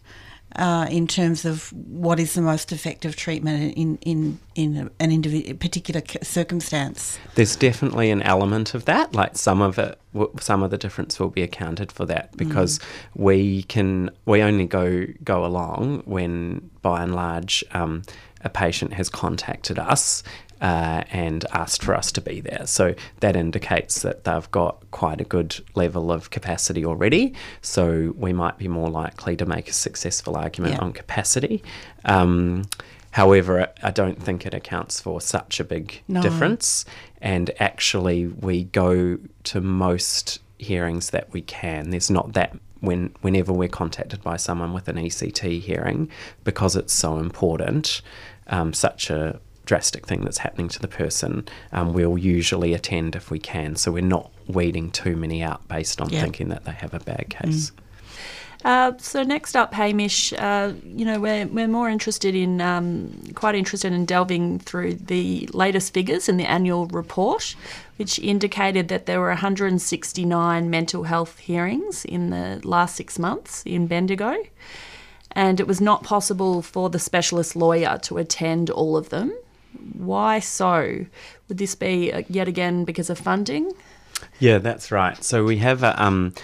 Uh, 0.57 0.89
in 0.91 1.07
terms 1.07 1.45
of 1.45 1.73
what 1.73 2.19
is 2.19 2.35
the 2.35 2.41
most 2.41 2.73
effective 2.73 3.15
treatment 3.15 3.75
in 3.77 3.97
in 3.99 4.41
in 4.55 4.91
an 4.99 5.13
individual 5.13 5.55
particular 5.57 6.03
circumstance. 6.23 7.19
There's 7.35 7.55
definitely 7.55 8.11
an 8.11 8.23
element 8.23 8.75
of 8.75 8.87
that. 8.87 9.15
Like 9.15 9.37
some 9.37 9.61
of 9.61 9.79
it, 9.79 10.01
some 10.41 10.63
of 10.63 10.71
the 10.71 10.79
difference 10.79 11.21
will 11.21 11.29
be 11.29 11.43
accounted 11.43 11.93
for 11.93 12.07
that 12.07 12.37
because 12.37 12.79
mm. 12.79 12.85
we 13.15 13.63
can 13.65 14.11
we 14.25 14.43
only 14.43 14.67
go 14.67 15.07
go 15.23 15.45
along 15.45 16.03
when, 16.07 16.71
by 16.83 17.03
and 17.03 17.15
large, 17.15 17.63
um, 17.73 18.03
a 18.43 18.49
patient 18.49 18.93
has 18.95 19.09
contacted 19.09 19.79
us 19.79 20.23
uh, 20.61 21.05
and 21.11 21.45
asked 21.53 21.83
for 21.83 21.95
us 21.95 22.11
to 22.13 22.21
be 22.21 22.41
there. 22.41 22.67
So 22.67 22.95
that 23.21 23.37
indicates 23.37 24.03
that 24.03 24.25
they've 24.25 24.51
got 24.51 24.91
quite 24.91 25.21
a 25.21 25.25
good 25.25 25.57
level 25.75 26.11
of 26.11 26.31
capacity 26.31 26.85
already. 26.85 27.35
So 27.63 28.15
we 28.17 28.33
might 28.33 28.59
be 28.59 28.69
more 28.69 28.91
likely 28.91 29.37
to 29.37 29.47
make 29.47 29.69
a 29.69 29.73
successful 29.73 30.37
argument 30.37 30.75
yeah. 30.75 30.81
on 30.81 30.93
capacity. 30.93 31.63
Um, 32.05 32.65
however, 33.13 33.69
I 33.83 33.91
don't 33.91 34.21
think 34.21 34.47
it 34.47 34.55
accounts 34.55 35.01
for 35.01 35.21
such 35.21 35.61
a 35.61 35.65
big 35.65 36.03
no. 36.09 36.23
difference. 36.23 36.85
And 37.21 37.51
actually, 37.61 38.27
we 38.27 38.65
go 38.65 39.19
to 39.45 39.61
most 39.61 40.41
hearings 40.59 41.11
that 41.11 41.33
we 41.33 41.43
can. 41.43 41.91
There's 41.91 42.11
not 42.11 42.33
that 42.33 42.57
when 42.81 43.15
whenever 43.21 43.53
we're 43.53 43.69
contacted 43.69 44.23
by 44.23 44.37
someone 44.37 44.73
with 44.73 44.89
an 44.89 44.97
ECT 44.97 45.61
hearing 45.61 46.11
because 46.45 46.77
it's 46.77 46.93
so 46.93 47.19
important, 47.19 48.03
um, 48.49 48.73
such 48.73 49.11
a 49.11 49.41
drastic 49.65 50.07
thing 50.07 50.23
that's 50.23 50.39
happening 50.39 50.69
to 50.69 50.81
the 50.81 50.89
person, 50.89 51.47
um, 51.73 51.93
we'll 51.93 52.17
usually 52.17 52.73
attend 52.73 53.15
if 53.15 53.31
we 53.31 53.39
can. 53.39 53.77
So 53.77 53.93
we're 53.93 54.03
not 54.03 54.31
weeding 54.47 54.91
too 54.91 55.15
many 55.15 55.43
out 55.43 55.67
based 55.69 56.01
on 56.01 56.09
yeah. 56.09 56.23
thinking 56.23 56.49
that 56.49 56.65
they 56.65 56.73
have 56.73 56.95
a 56.95 57.01
bad 57.01 57.29
case. 57.29 57.71
Mm. 57.71 57.79
Uh, 58.65 58.93
so 58.99 59.23
next 59.23 59.55
up, 59.55 59.73
Hamish, 59.73 60.33
uh, 60.33 60.73
you 60.85 61.05
know 61.05 61.21
we're 61.21 61.47
we're 61.47 61.69
more 61.69 61.89
interested 61.89 62.35
in 62.35 62.61
um, 62.61 63.13
quite 63.35 63.55
interested 63.55 63.93
in 63.93 64.05
delving 64.05 64.59
through 64.59 64.95
the 64.95 65.49
latest 65.53 65.95
figures 65.95 66.29
in 66.29 66.39
the 66.39 66.45
annual 66.45 66.87
report, 66.87 67.55
which 67.99 68.19
indicated 68.19 68.89
that 68.89 69.07
there 69.07 69.21
were 69.21 69.29
169 69.29 70.71
mental 70.71 71.05
health 71.05 71.39
hearings 71.39 72.05
in 72.05 72.31
the 72.31 72.61
last 72.65 72.97
six 72.97 73.17
months 73.17 73.63
in 73.65 73.87
Bendigo, 73.87 74.37
and 75.33 75.61
it 75.61 75.69
was 75.69 75.81
not 75.81 76.03
possible 76.03 76.61
for 76.61 76.91
the 76.91 76.99
specialist 76.99 77.55
lawyer 77.55 77.99
to 78.03 78.19
attend 78.19 78.71
all 78.71 78.97
of 78.97 79.11
them. 79.11 79.33
Why 79.93 80.41
so? 80.41 81.07
Would 81.49 81.59
this 81.59 81.77
be 81.77 82.13
uh, 82.13 82.23
yet 82.29 82.49
again 82.49 82.85
because 82.85 83.09
of 83.09 83.19
funding? 83.19 83.73
Yeah, 84.41 84.59
that's 84.59 84.91
right. 84.91 85.23
So 85.23 85.45
we 85.45 85.59
have 85.59 85.85
a, 85.85 86.03
um, 86.03 86.35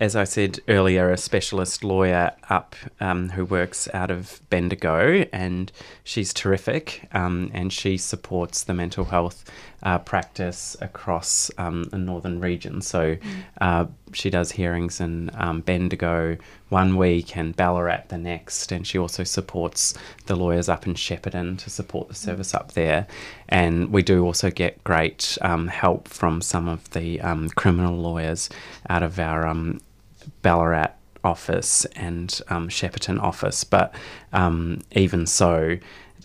as 0.00 0.16
I 0.16 0.24
said 0.24 0.60
earlier, 0.66 1.10
a 1.10 1.18
specialist 1.18 1.84
lawyer 1.84 2.32
up 2.48 2.74
um, 3.00 3.28
who 3.28 3.44
works 3.44 3.86
out 3.92 4.10
of 4.10 4.40
Bendigo, 4.48 5.26
and 5.30 5.70
she's 6.04 6.32
terrific. 6.32 7.06
Um, 7.12 7.50
and 7.52 7.70
she 7.70 7.98
supports 7.98 8.64
the 8.64 8.72
mental 8.72 9.04
health 9.04 9.44
uh, 9.82 9.98
practice 9.98 10.74
across 10.80 11.50
um, 11.58 11.84
the 11.84 11.98
northern 11.98 12.40
region. 12.40 12.80
So 12.80 13.16
mm. 13.16 13.42
uh, 13.60 13.86
she 14.12 14.30
does 14.30 14.52
hearings 14.52 15.00
in 15.00 15.30
um, 15.34 15.60
Bendigo 15.60 16.38
one 16.70 16.96
week 16.96 17.36
and 17.36 17.54
Ballarat 17.54 18.04
the 18.08 18.18
next, 18.18 18.72
and 18.72 18.86
she 18.86 18.98
also 18.98 19.22
supports 19.24 19.94
the 20.26 20.36
lawyers 20.36 20.68
up 20.70 20.86
in 20.86 20.94
Shepparton 20.94 21.58
to 21.58 21.70
support 21.70 22.08
the 22.08 22.14
service 22.14 22.54
up 22.54 22.72
there. 22.72 23.06
And 23.50 23.90
we 23.92 24.02
do 24.02 24.24
also 24.24 24.50
get 24.50 24.82
great 24.82 25.36
um, 25.42 25.68
help 25.68 26.08
from 26.08 26.40
some 26.40 26.68
of 26.68 26.88
the 26.90 27.20
um, 27.20 27.50
criminal 27.50 27.96
lawyers 27.96 28.48
out 28.88 29.02
of 29.02 29.18
our 29.18 29.46
um, 29.46 29.80
Ballarat 30.42 30.92
office 31.22 31.84
and 31.96 32.40
um, 32.48 32.68
Shepparton 32.68 33.20
office, 33.20 33.64
but 33.64 33.94
um, 34.32 34.80
even 34.92 35.26
so, 35.26 35.78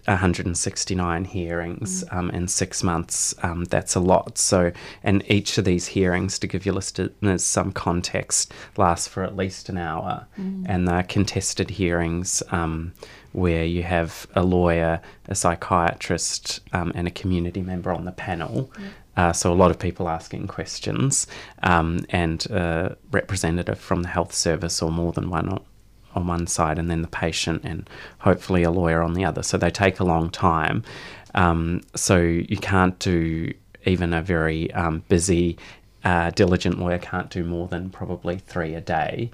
169 0.08 1.26
hearings 1.26 2.04
mm. 2.04 2.16
um, 2.16 2.30
in 2.32 2.48
six 2.48 2.84
months. 2.84 3.34
Um, 3.42 3.64
that's 3.66 3.96
a 3.96 4.00
lot. 4.00 4.38
So, 4.38 4.72
and 5.04 5.24
each 5.30 5.58
of 5.58 5.66
these 5.66 5.88
hearings, 5.88 6.38
to 6.40 6.48
give 6.48 6.66
your 6.66 6.76
listeners 6.76 7.44
some 7.44 7.72
context, 7.72 8.54
lasts 8.78 9.08
for 9.08 9.24
at 9.24 9.36
least 9.36 9.70
an 9.70 9.78
hour, 9.78 10.28
mm. 10.40 10.66
and 10.68 10.88
they're 10.88 11.04
contested 11.04 11.72
hearings 11.72 12.44
um, 12.52 12.94
where 13.32 13.66
you 13.66 13.84
have 13.84 14.28
a 14.36 14.44
lawyer, 14.44 15.02
a 15.28 15.36
psychiatrist, 15.36 16.60
um, 16.72 16.92
and 16.96 17.08
a 17.08 17.12
community 17.12 17.62
member 17.62 17.92
on 17.92 18.06
the 18.06 18.12
panel. 18.12 18.72
Mm. 18.76 18.84
Uh, 19.18 19.32
so 19.34 19.52
a 19.52 19.56
lot 19.56 19.72
of 19.72 19.80
people 19.80 20.10
asking 20.10 20.48
questions, 20.48 21.28
um, 21.64 22.06
and 22.10 22.46
a 22.48 22.98
representative 23.12 23.80
from 23.80 24.04
the 24.04 24.10
health 24.10 24.34
service, 24.34 24.82
or 24.82 24.92
more 24.92 25.12
than 25.14 25.30
one 25.30 25.60
on 26.14 26.28
one 26.28 26.48
side, 26.48 26.80
and 26.80 26.90
then 26.90 27.02
the 27.02 27.08
patient, 27.08 27.62
and 27.64 27.90
hopefully 28.20 28.64
a 28.64 28.72
lawyer 28.72 29.02
on 29.02 29.14
the 29.14 29.26
other. 29.26 29.44
So 29.44 29.58
they 29.58 29.70
take 29.70 30.00
a 30.00 30.06
long 30.06 30.30
time. 30.30 30.84
Um, 31.34 31.82
so 31.96 32.18
you 32.18 32.58
can't 32.58 32.98
do 33.00 33.54
even 33.86 34.14
a 34.14 34.22
very 34.22 34.72
um, 34.74 35.04
busy, 35.10 35.58
uh, 36.04 36.30
diligent 36.32 36.80
lawyer 36.80 36.98
can't 36.98 37.30
do 37.30 37.44
more 37.44 37.68
than 37.68 37.90
probably 37.90 38.38
three 38.38 38.74
a 38.74 38.82
day. 38.82 39.32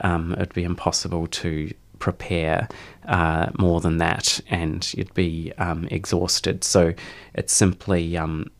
Um, 0.00 0.32
it'd 0.32 0.54
be 0.54 0.64
impossible 0.64 1.26
to 1.26 1.72
prepare 1.98 2.68
uh, 3.06 3.50
more 3.58 3.80
than 3.80 3.98
that, 3.98 4.40
and 4.48 4.92
you'd 4.94 5.14
be 5.14 5.52
um, 5.58 5.86
exhausted. 5.90 6.64
So 6.64 6.94
it's 7.34 7.52
simply 7.52 8.16
um, 8.16 8.50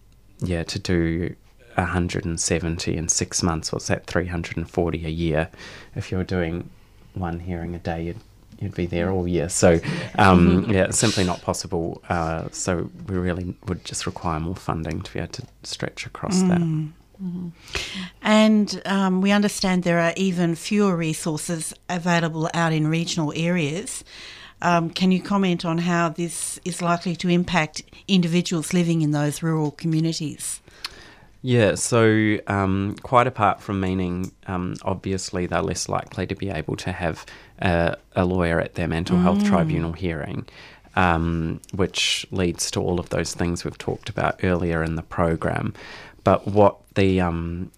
yeah, 0.42 0.62
to 0.64 0.79
do 0.79 1.35
170 1.74 2.96
in 2.96 3.09
six 3.09 3.42
months, 3.42 3.72
what's 3.72 3.88
that, 3.88 4.07
340 4.07 5.07
a 5.07 5.09
year? 5.09 5.48
If 5.94 6.11
you're 6.11 6.24
doing 6.24 6.70
one 7.14 7.40
hearing 7.40 7.74
a 7.74 7.79
day, 7.79 8.05
you'd, 8.05 8.20
you'd 8.59 8.74
be 8.74 8.87
there 8.87 9.11
all 9.11 9.26
year. 9.26 9.48
So, 9.48 9.81
um, 10.18 10.66
yeah, 10.70 10.85
it's 10.85 10.98
simply 10.98 11.24
not 11.24 11.42
possible. 11.42 12.03
Uh, 12.09 12.48
so, 12.53 12.90
we 13.07 13.16
really 13.16 13.55
would 13.66 13.85
just 13.85 14.07
require 14.07 14.40
more 14.40 14.57
funding 14.57 15.03
to 15.03 15.12
be 15.12 15.18
able 15.18 15.33
to 15.33 15.46
stretch 15.62 16.07
across 16.07 16.42
mm. 16.42 16.48
that. 16.48 16.61
Mm-hmm. 16.61 17.48
And 18.22 18.83
um, 18.87 19.20
we 19.20 19.31
understand 19.31 19.83
there 19.83 20.00
are 20.00 20.14
even 20.16 20.55
fewer 20.55 20.96
resources 20.96 21.74
available 21.88 22.48
out 22.55 22.72
in 22.72 22.88
regional 22.88 23.33
areas. 23.37 24.05
Um, 24.62 24.90
can 24.90 25.11
you 25.11 25.23
comment 25.23 25.64
on 25.64 25.79
how 25.79 26.11
this 26.11 26.61
is 26.64 26.83
likely 26.83 27.16
to 27.16 27.29
impact 27.29 27.83
individuals 28.09 28.73
living 28.73 29.03
in 29.03 29.11
those 29.12 29.42
rural 29.42 29.70
communities? 29.70 30.61
Yeah, 31.42 31.75
so 31.77 32.37
um, 32.49 32.96
quite 33.03 33.27
apart 33.27 33.62
from 33.62 33.81
meaning, 33.81 34.33
um, 34.46 34.77
obviously 34.83 35.46
they're 35.46 35.62
less 35.62 35.88
likely 35.88 36.27
to 36.27 36.35
be 36.35 36.51
able 36.51 36.77
to 36.77 36.92
have 36.92 37.25
a, 37.61 37.96
a 38.14 38.27
lawyer 38.27 38.61
at 38.61 38.75
their 38.75 38.88
mental 38.88 39.16
mm. 39.16 39.23
health 39.23 39.44
tribunal 39.44 39.94
hearing, 39.94 40.46
um, 40.96 41.61
which 41.73 42.27
leads 42.31 42.70
to 42.73 42.81
all 42.81 43.01
of 43.01 43.09
those 43.09 43.33
things 43.33 43.64
we've 43.64 43.79
talked 43.79 44.11
about 44.11 44.40
earlier 44.44 44.83
in 44.83 44.96
the 44.96 45.03
program. 45.03 45.73
But 46.25 46.46
what 46.46 46.77
the 46.94 47.23
um, 47.23 47.70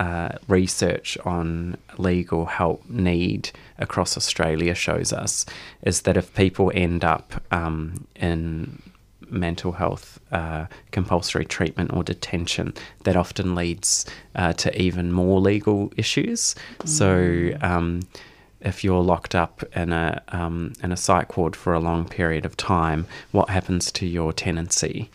uh, 0.00 0.30
research 0.48 1.18
on 1.26 1.76
legal 1.98 2.46
help 2.46 2.88
need 2.88 3.50
across 3.78 4.16
Australia 4.16 4.74
shows 4.74 5.12
us 5.12 5.44
is 5.82 6.02
that 6.02 6.16
if 6.16 6.34
people 6.34 6.72
end 6.74 7.04
up 7.04 7.34
um, 7.52 8.06
in 8.16 8.80
mental 9.28 9.72
health 9.72 10.18
uh, 10.32 10.64
compulsory 10.90 11.44
treatment 11.44 11.92
or 11.92 12.02
detention, 12.02 12.72
that 13.04 13.14
often 13.14 13.54
leads 13.54 14.06
uh, 14.34 14.54
to 14.54 14.68
even 14.80 15.12
more 15.12 15.38
legal 15.38 15.92
issues. 15.98 16.54
Mm. 16.78 16.88
So, 16.88 17.58
um, 17.60 18.00
if 18.62 18.82
you're 18.82 19.02
locked 19.02 19.34
up 19.34 19.62
in 19.76 19.92
a 19.92 20.22
um, 20.28 20.72
in 20.82 20.92
a 20.92 20.96
psych 20.96 21.36
ward 21.36 21.54
for 21.54 21.74
a 21.74 21.80
long 21.80 22.06
period 22.08 22.46
of 22.46 22.56
time, 22.56 23.06
what 23.32 23.50
happens 23.50 23.92
to 23.92 24.06
your 24.06 24.32
tenancy? 24.32 25.10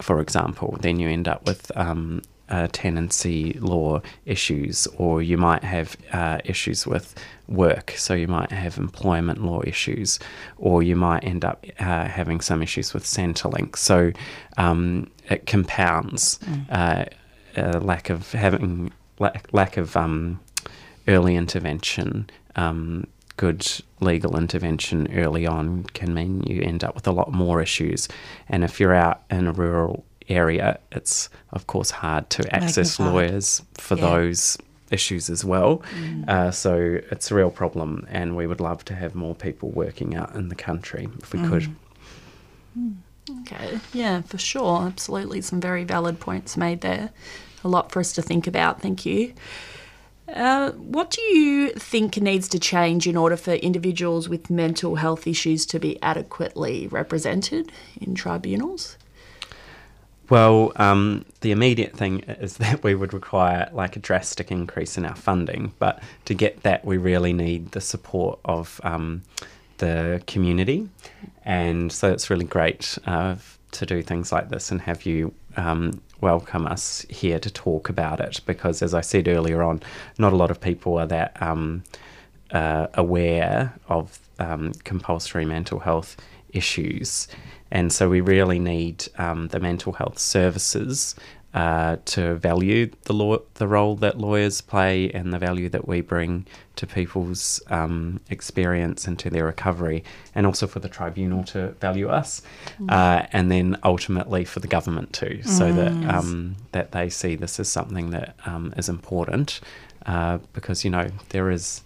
For 0.00 0.20
example, 0.20 0.76
then 0.80 1.00
you 1.00 1.08
end 1.08 1.28
up 1.28 1.44
with 1.46 1.70
um, 1.76 2.22
uh, 2.50 2.68
tenancy 2.72 3.54
law 3.60 4.00
issues, 4.26 4.86
or 4.98 5.22
you 5.22 5.38
might 5.38 5.64
have 5.64 5.96
uh, 6.12 6.38
issues 6.44 6.86
with 6.86 7.14
work, 7.48 7.92
so 7.96 8.14
you 8.14 8.28
might 8.28 8.52
have 8.52 8.78
employment 8.78 9.42
law 9.44 9.62
issues, 9.66 10.18
or 10.58 10.82
you 10.82 10.96
might 10.96 11.24
end 11.24 11.44
up 11.44 11.64
uh, 11.78 12.06
having 12.06 12.40
some 12.40 12.62
issues 12.62 12.94
with 12.94 13.04
Centrelink. 13.04 13.76
So 13.76 14.12
um, 14.56 15.10
it 15.28 15.46
compounds 15.46 16.38
mm. 16.38 17.84
lack 17.84 18.10
of 18.10 18.32
having 18.32 18.92
lack, 19.18 19.48
lack 19.52 19.76
of 19.76 19.96
um, 19.96 20.40
early 21.06 21.36
intervention. 21.36 22.28
Um, 22.56 23.06
good 23.36 23.66
legal 24.00 24.36
intervention 24.36 25.08
early 25.14 25.46
on 25.46 25.84
can 25.94 26.12
mean 26.12 26.42
you 26.42 26.60
end 26.60 26.84
up 26.84 26.94
with 26.94 27.06
a 27.06 27.12
lot 27.12 27.32
more 27.32 27.62
issues. 27.62 28.06
And 28.50 28.62
if 28.64 28.78
you're 28.78 28.94
out 28.94 29.22
in 29.30 29.46
a 29.46 29.52
rural 29.52 30.04
area, 30.30 30.78
it's 30.92 31.28
of 31.52 31.66
course 31.66 31.90
hard 31.90 32.30
to 32.30 32.54
access 32.54 32.98
lawyers 33.00 33.62
for 33.74 33.96
yeah. 33.96 34.08
those 34.08 34.58
issues 34.90 35.30
as 35.30 35.44
well. 35.44 35.82
Uh, 36.28 36.50
so 36.50 36.98
it's 37.10 37.30
a 37.30 37.34
real 37.34 37.50
problem, 37.50 38.06
and 38.10 38.36
we 38.36 38.46
would 38.46 38.60
love 38.60 38.84
to 38.86 38.94
have 38.94 39.14
more 39.14 39.34
people 39.34 39.70
working 39.70 40.14
out 40.16 40.34
in 40.34 40.48
the 40.48 40.54
country 40.54 41.08
if 41.22 41.32
we 41.32 41.46
could. 41.46 41.74
Okay, 43.42 43.78
yeah, 43.92 44.22
for 44.22 44.38
sure. 44.38 44.82
Absolutely. 44.82 45.40
Some 45.40 45.60
very 45.60 45.84
valid 45.84 46.20
points 46.20 46.56
made 46.56 46.80
there. 46.80 47.10
A 47.62 47.68
lot 47.68 47.92
for 47.92 48.00
us 48.00 48.12
to 48.14 48.22
think 48.22 48.46
about. 48.46 48.80
Thank 48.80 49.04
you. 49.06 49.34
Uh, 50.34 50.70
what 50.72 51.10
do 51.10 51.20
you 51.22 51.70
think 51.70 52.16
needs 52.16 52.48
to 52.48 52.58
change 52.58 53.06
in 53.06 53.16
order 53.16 53.36
for 53.36 53.52
individuals 53.52 54.28
with 54.28 54.48
mental 54.48 54.96
health 54.96 55.26
issues 55.26 55.66
to 55.66 55.78
be 55.78 56.00
adequately 56.02 56.86
represented 56.86 57.72
in 58.00 58.14
tribunals? 58.14 58.96
Well, 60.30 60.70
um, 60.76 61.24
the 61.40 61.50
immediate 61.50 61.96
thing 61.96 62.20
is 62.20 62.56
that 62.58 62.82
we 62.84 62.94
would 62.94 63.12
require 63.12 63.68
like 63.72 63.96
a 63.96 63.98
drastic 63.98 64.50
increase 64.50 64.96
in 64.96 65.04
our 65.04 65.16
funding, 65.16 65.74
but 65.78 66.00
to 66.26 66.34
get 66.34 66.62
that, 66.62 66.84
we 66.84 66.96
really 66.96 67.32
need 67.32 67.72
the 67.72 67.80
support 67.80 68.38
of 68.44 68.80
um, 68.84 69.22
the 69.78 70.22
community, 70.26 70.88
and 71.44 71.90
so 71.92 72.12
it's 72.12 72.30
really 72.30 72.44
great 72.44 72.96
uh, 73.06 73.34
to 73.72 73.86
do 73.86 74.02
things 74.02 74.30
like 74.30 74.48
this 74.50 74.70
and 74.70 74.80
have 74.82 75.04
you 75.04 75.32
um, 75.56 76.00
welcome 76.20 76.66
us 76.66 77.04
here 77.08 77.38
to 77.40 77.50
talk 77.50 77.88
about 77.88 78.20
it 78.20 78.40
because, 78.46 78.82
as 78.82 78.94
I 78.94 79.00
said 79.00 79.26
earlier 79.26 79.62
on, 79.62 79.82
not 80.18 80.32
a 80.32 80.36
lot 80.36 80.50
of 80.50 80.60
people 80.60 80.98
are 80.98 81.06
that 81.06 81.40
um, 81.42 81.82
uh, 82.52 82.86
aware 82.94 83.74
of 83.88 84.18
um, 84.38 84.72
compulsory 84.84 85.44
mental 85.44 85.80
health 85.80 86.16
issues. 86.52 87.26
And 87.70 87.92
so 87.92 88.08
we 88.08 88.20
really 88.20 88.58
need 88.58 89.06
um, 89.18 89.48
the 89.48 89.60
mental 89.60 89.92
health 89.92 90.18
services 90.18 91.14
uh, 91.52 91.96
to 92.04 92.36
value 92.36 92.90
the 93.02 93.12
law, 93.12 93.38
the 93.54 93.66
role 93.66 93.96
that 93.96 94.18
lawyers 94.18 94.60
play, 94.60 95.10
and 95.10 95.32
the 95.32 95.38
value 95.38 95.68
that 95.68 95.88
we 95.88 96.00
bring 96.00 96.46
to 96.76 96.86
people's 96.86 97.60
um, 97.68 98.20
experience 98.30 99.08
and 99.08 99.18
to 99.18 99.30
their 99.30 99.44
recovery, 99.46 100.04
and 100.34 100.46
also 100.46 100.68
for 100.68 100.78
the 100.78 100.88
tribunal 100.88 101.42
to 101.42 101.68
value 101.80 102.08
us, 102.08 102.42
uh, 102.88 103.26
and 103.32 103.50
then 103.50 103.76
ultimately 103.82 104.44
for 104.44 104.60
the 104.60 104.68
government 104.68 105.12
too, 105.12 105.40
so 105.42 105.72
that 105.72 105.92
um, 106.14 106.54
that 106.70 106.92
they 106.92 107.10
see 107.10 107.34
this 107.34 107.58
as 107.58 107.68
something 107.68 108.10
that 108.10 108.36
um, 108.46 108.72
is 108.76 108.88
important, 108.88 109.60
uh, 110.06 110.38
because 110.52 110.84
you 110.84 110.90
know 110.90 111.08
there 111.30 111.50
is. 111.50 111.82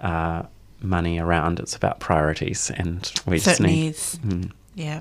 Uh, 0.00 0.44
money 0.80 1.18
around 1.18 1.58
it's 1.58 1.74
about 1.74 1.98
priorities 1.98 2.70
and 2.70 3.12
we 3.26 3.38
just 3.38 3.46
Certainly 3.46 3.72
need 3.72 3.88
is. 3.88 4.16
Yeah. 4.76 5.00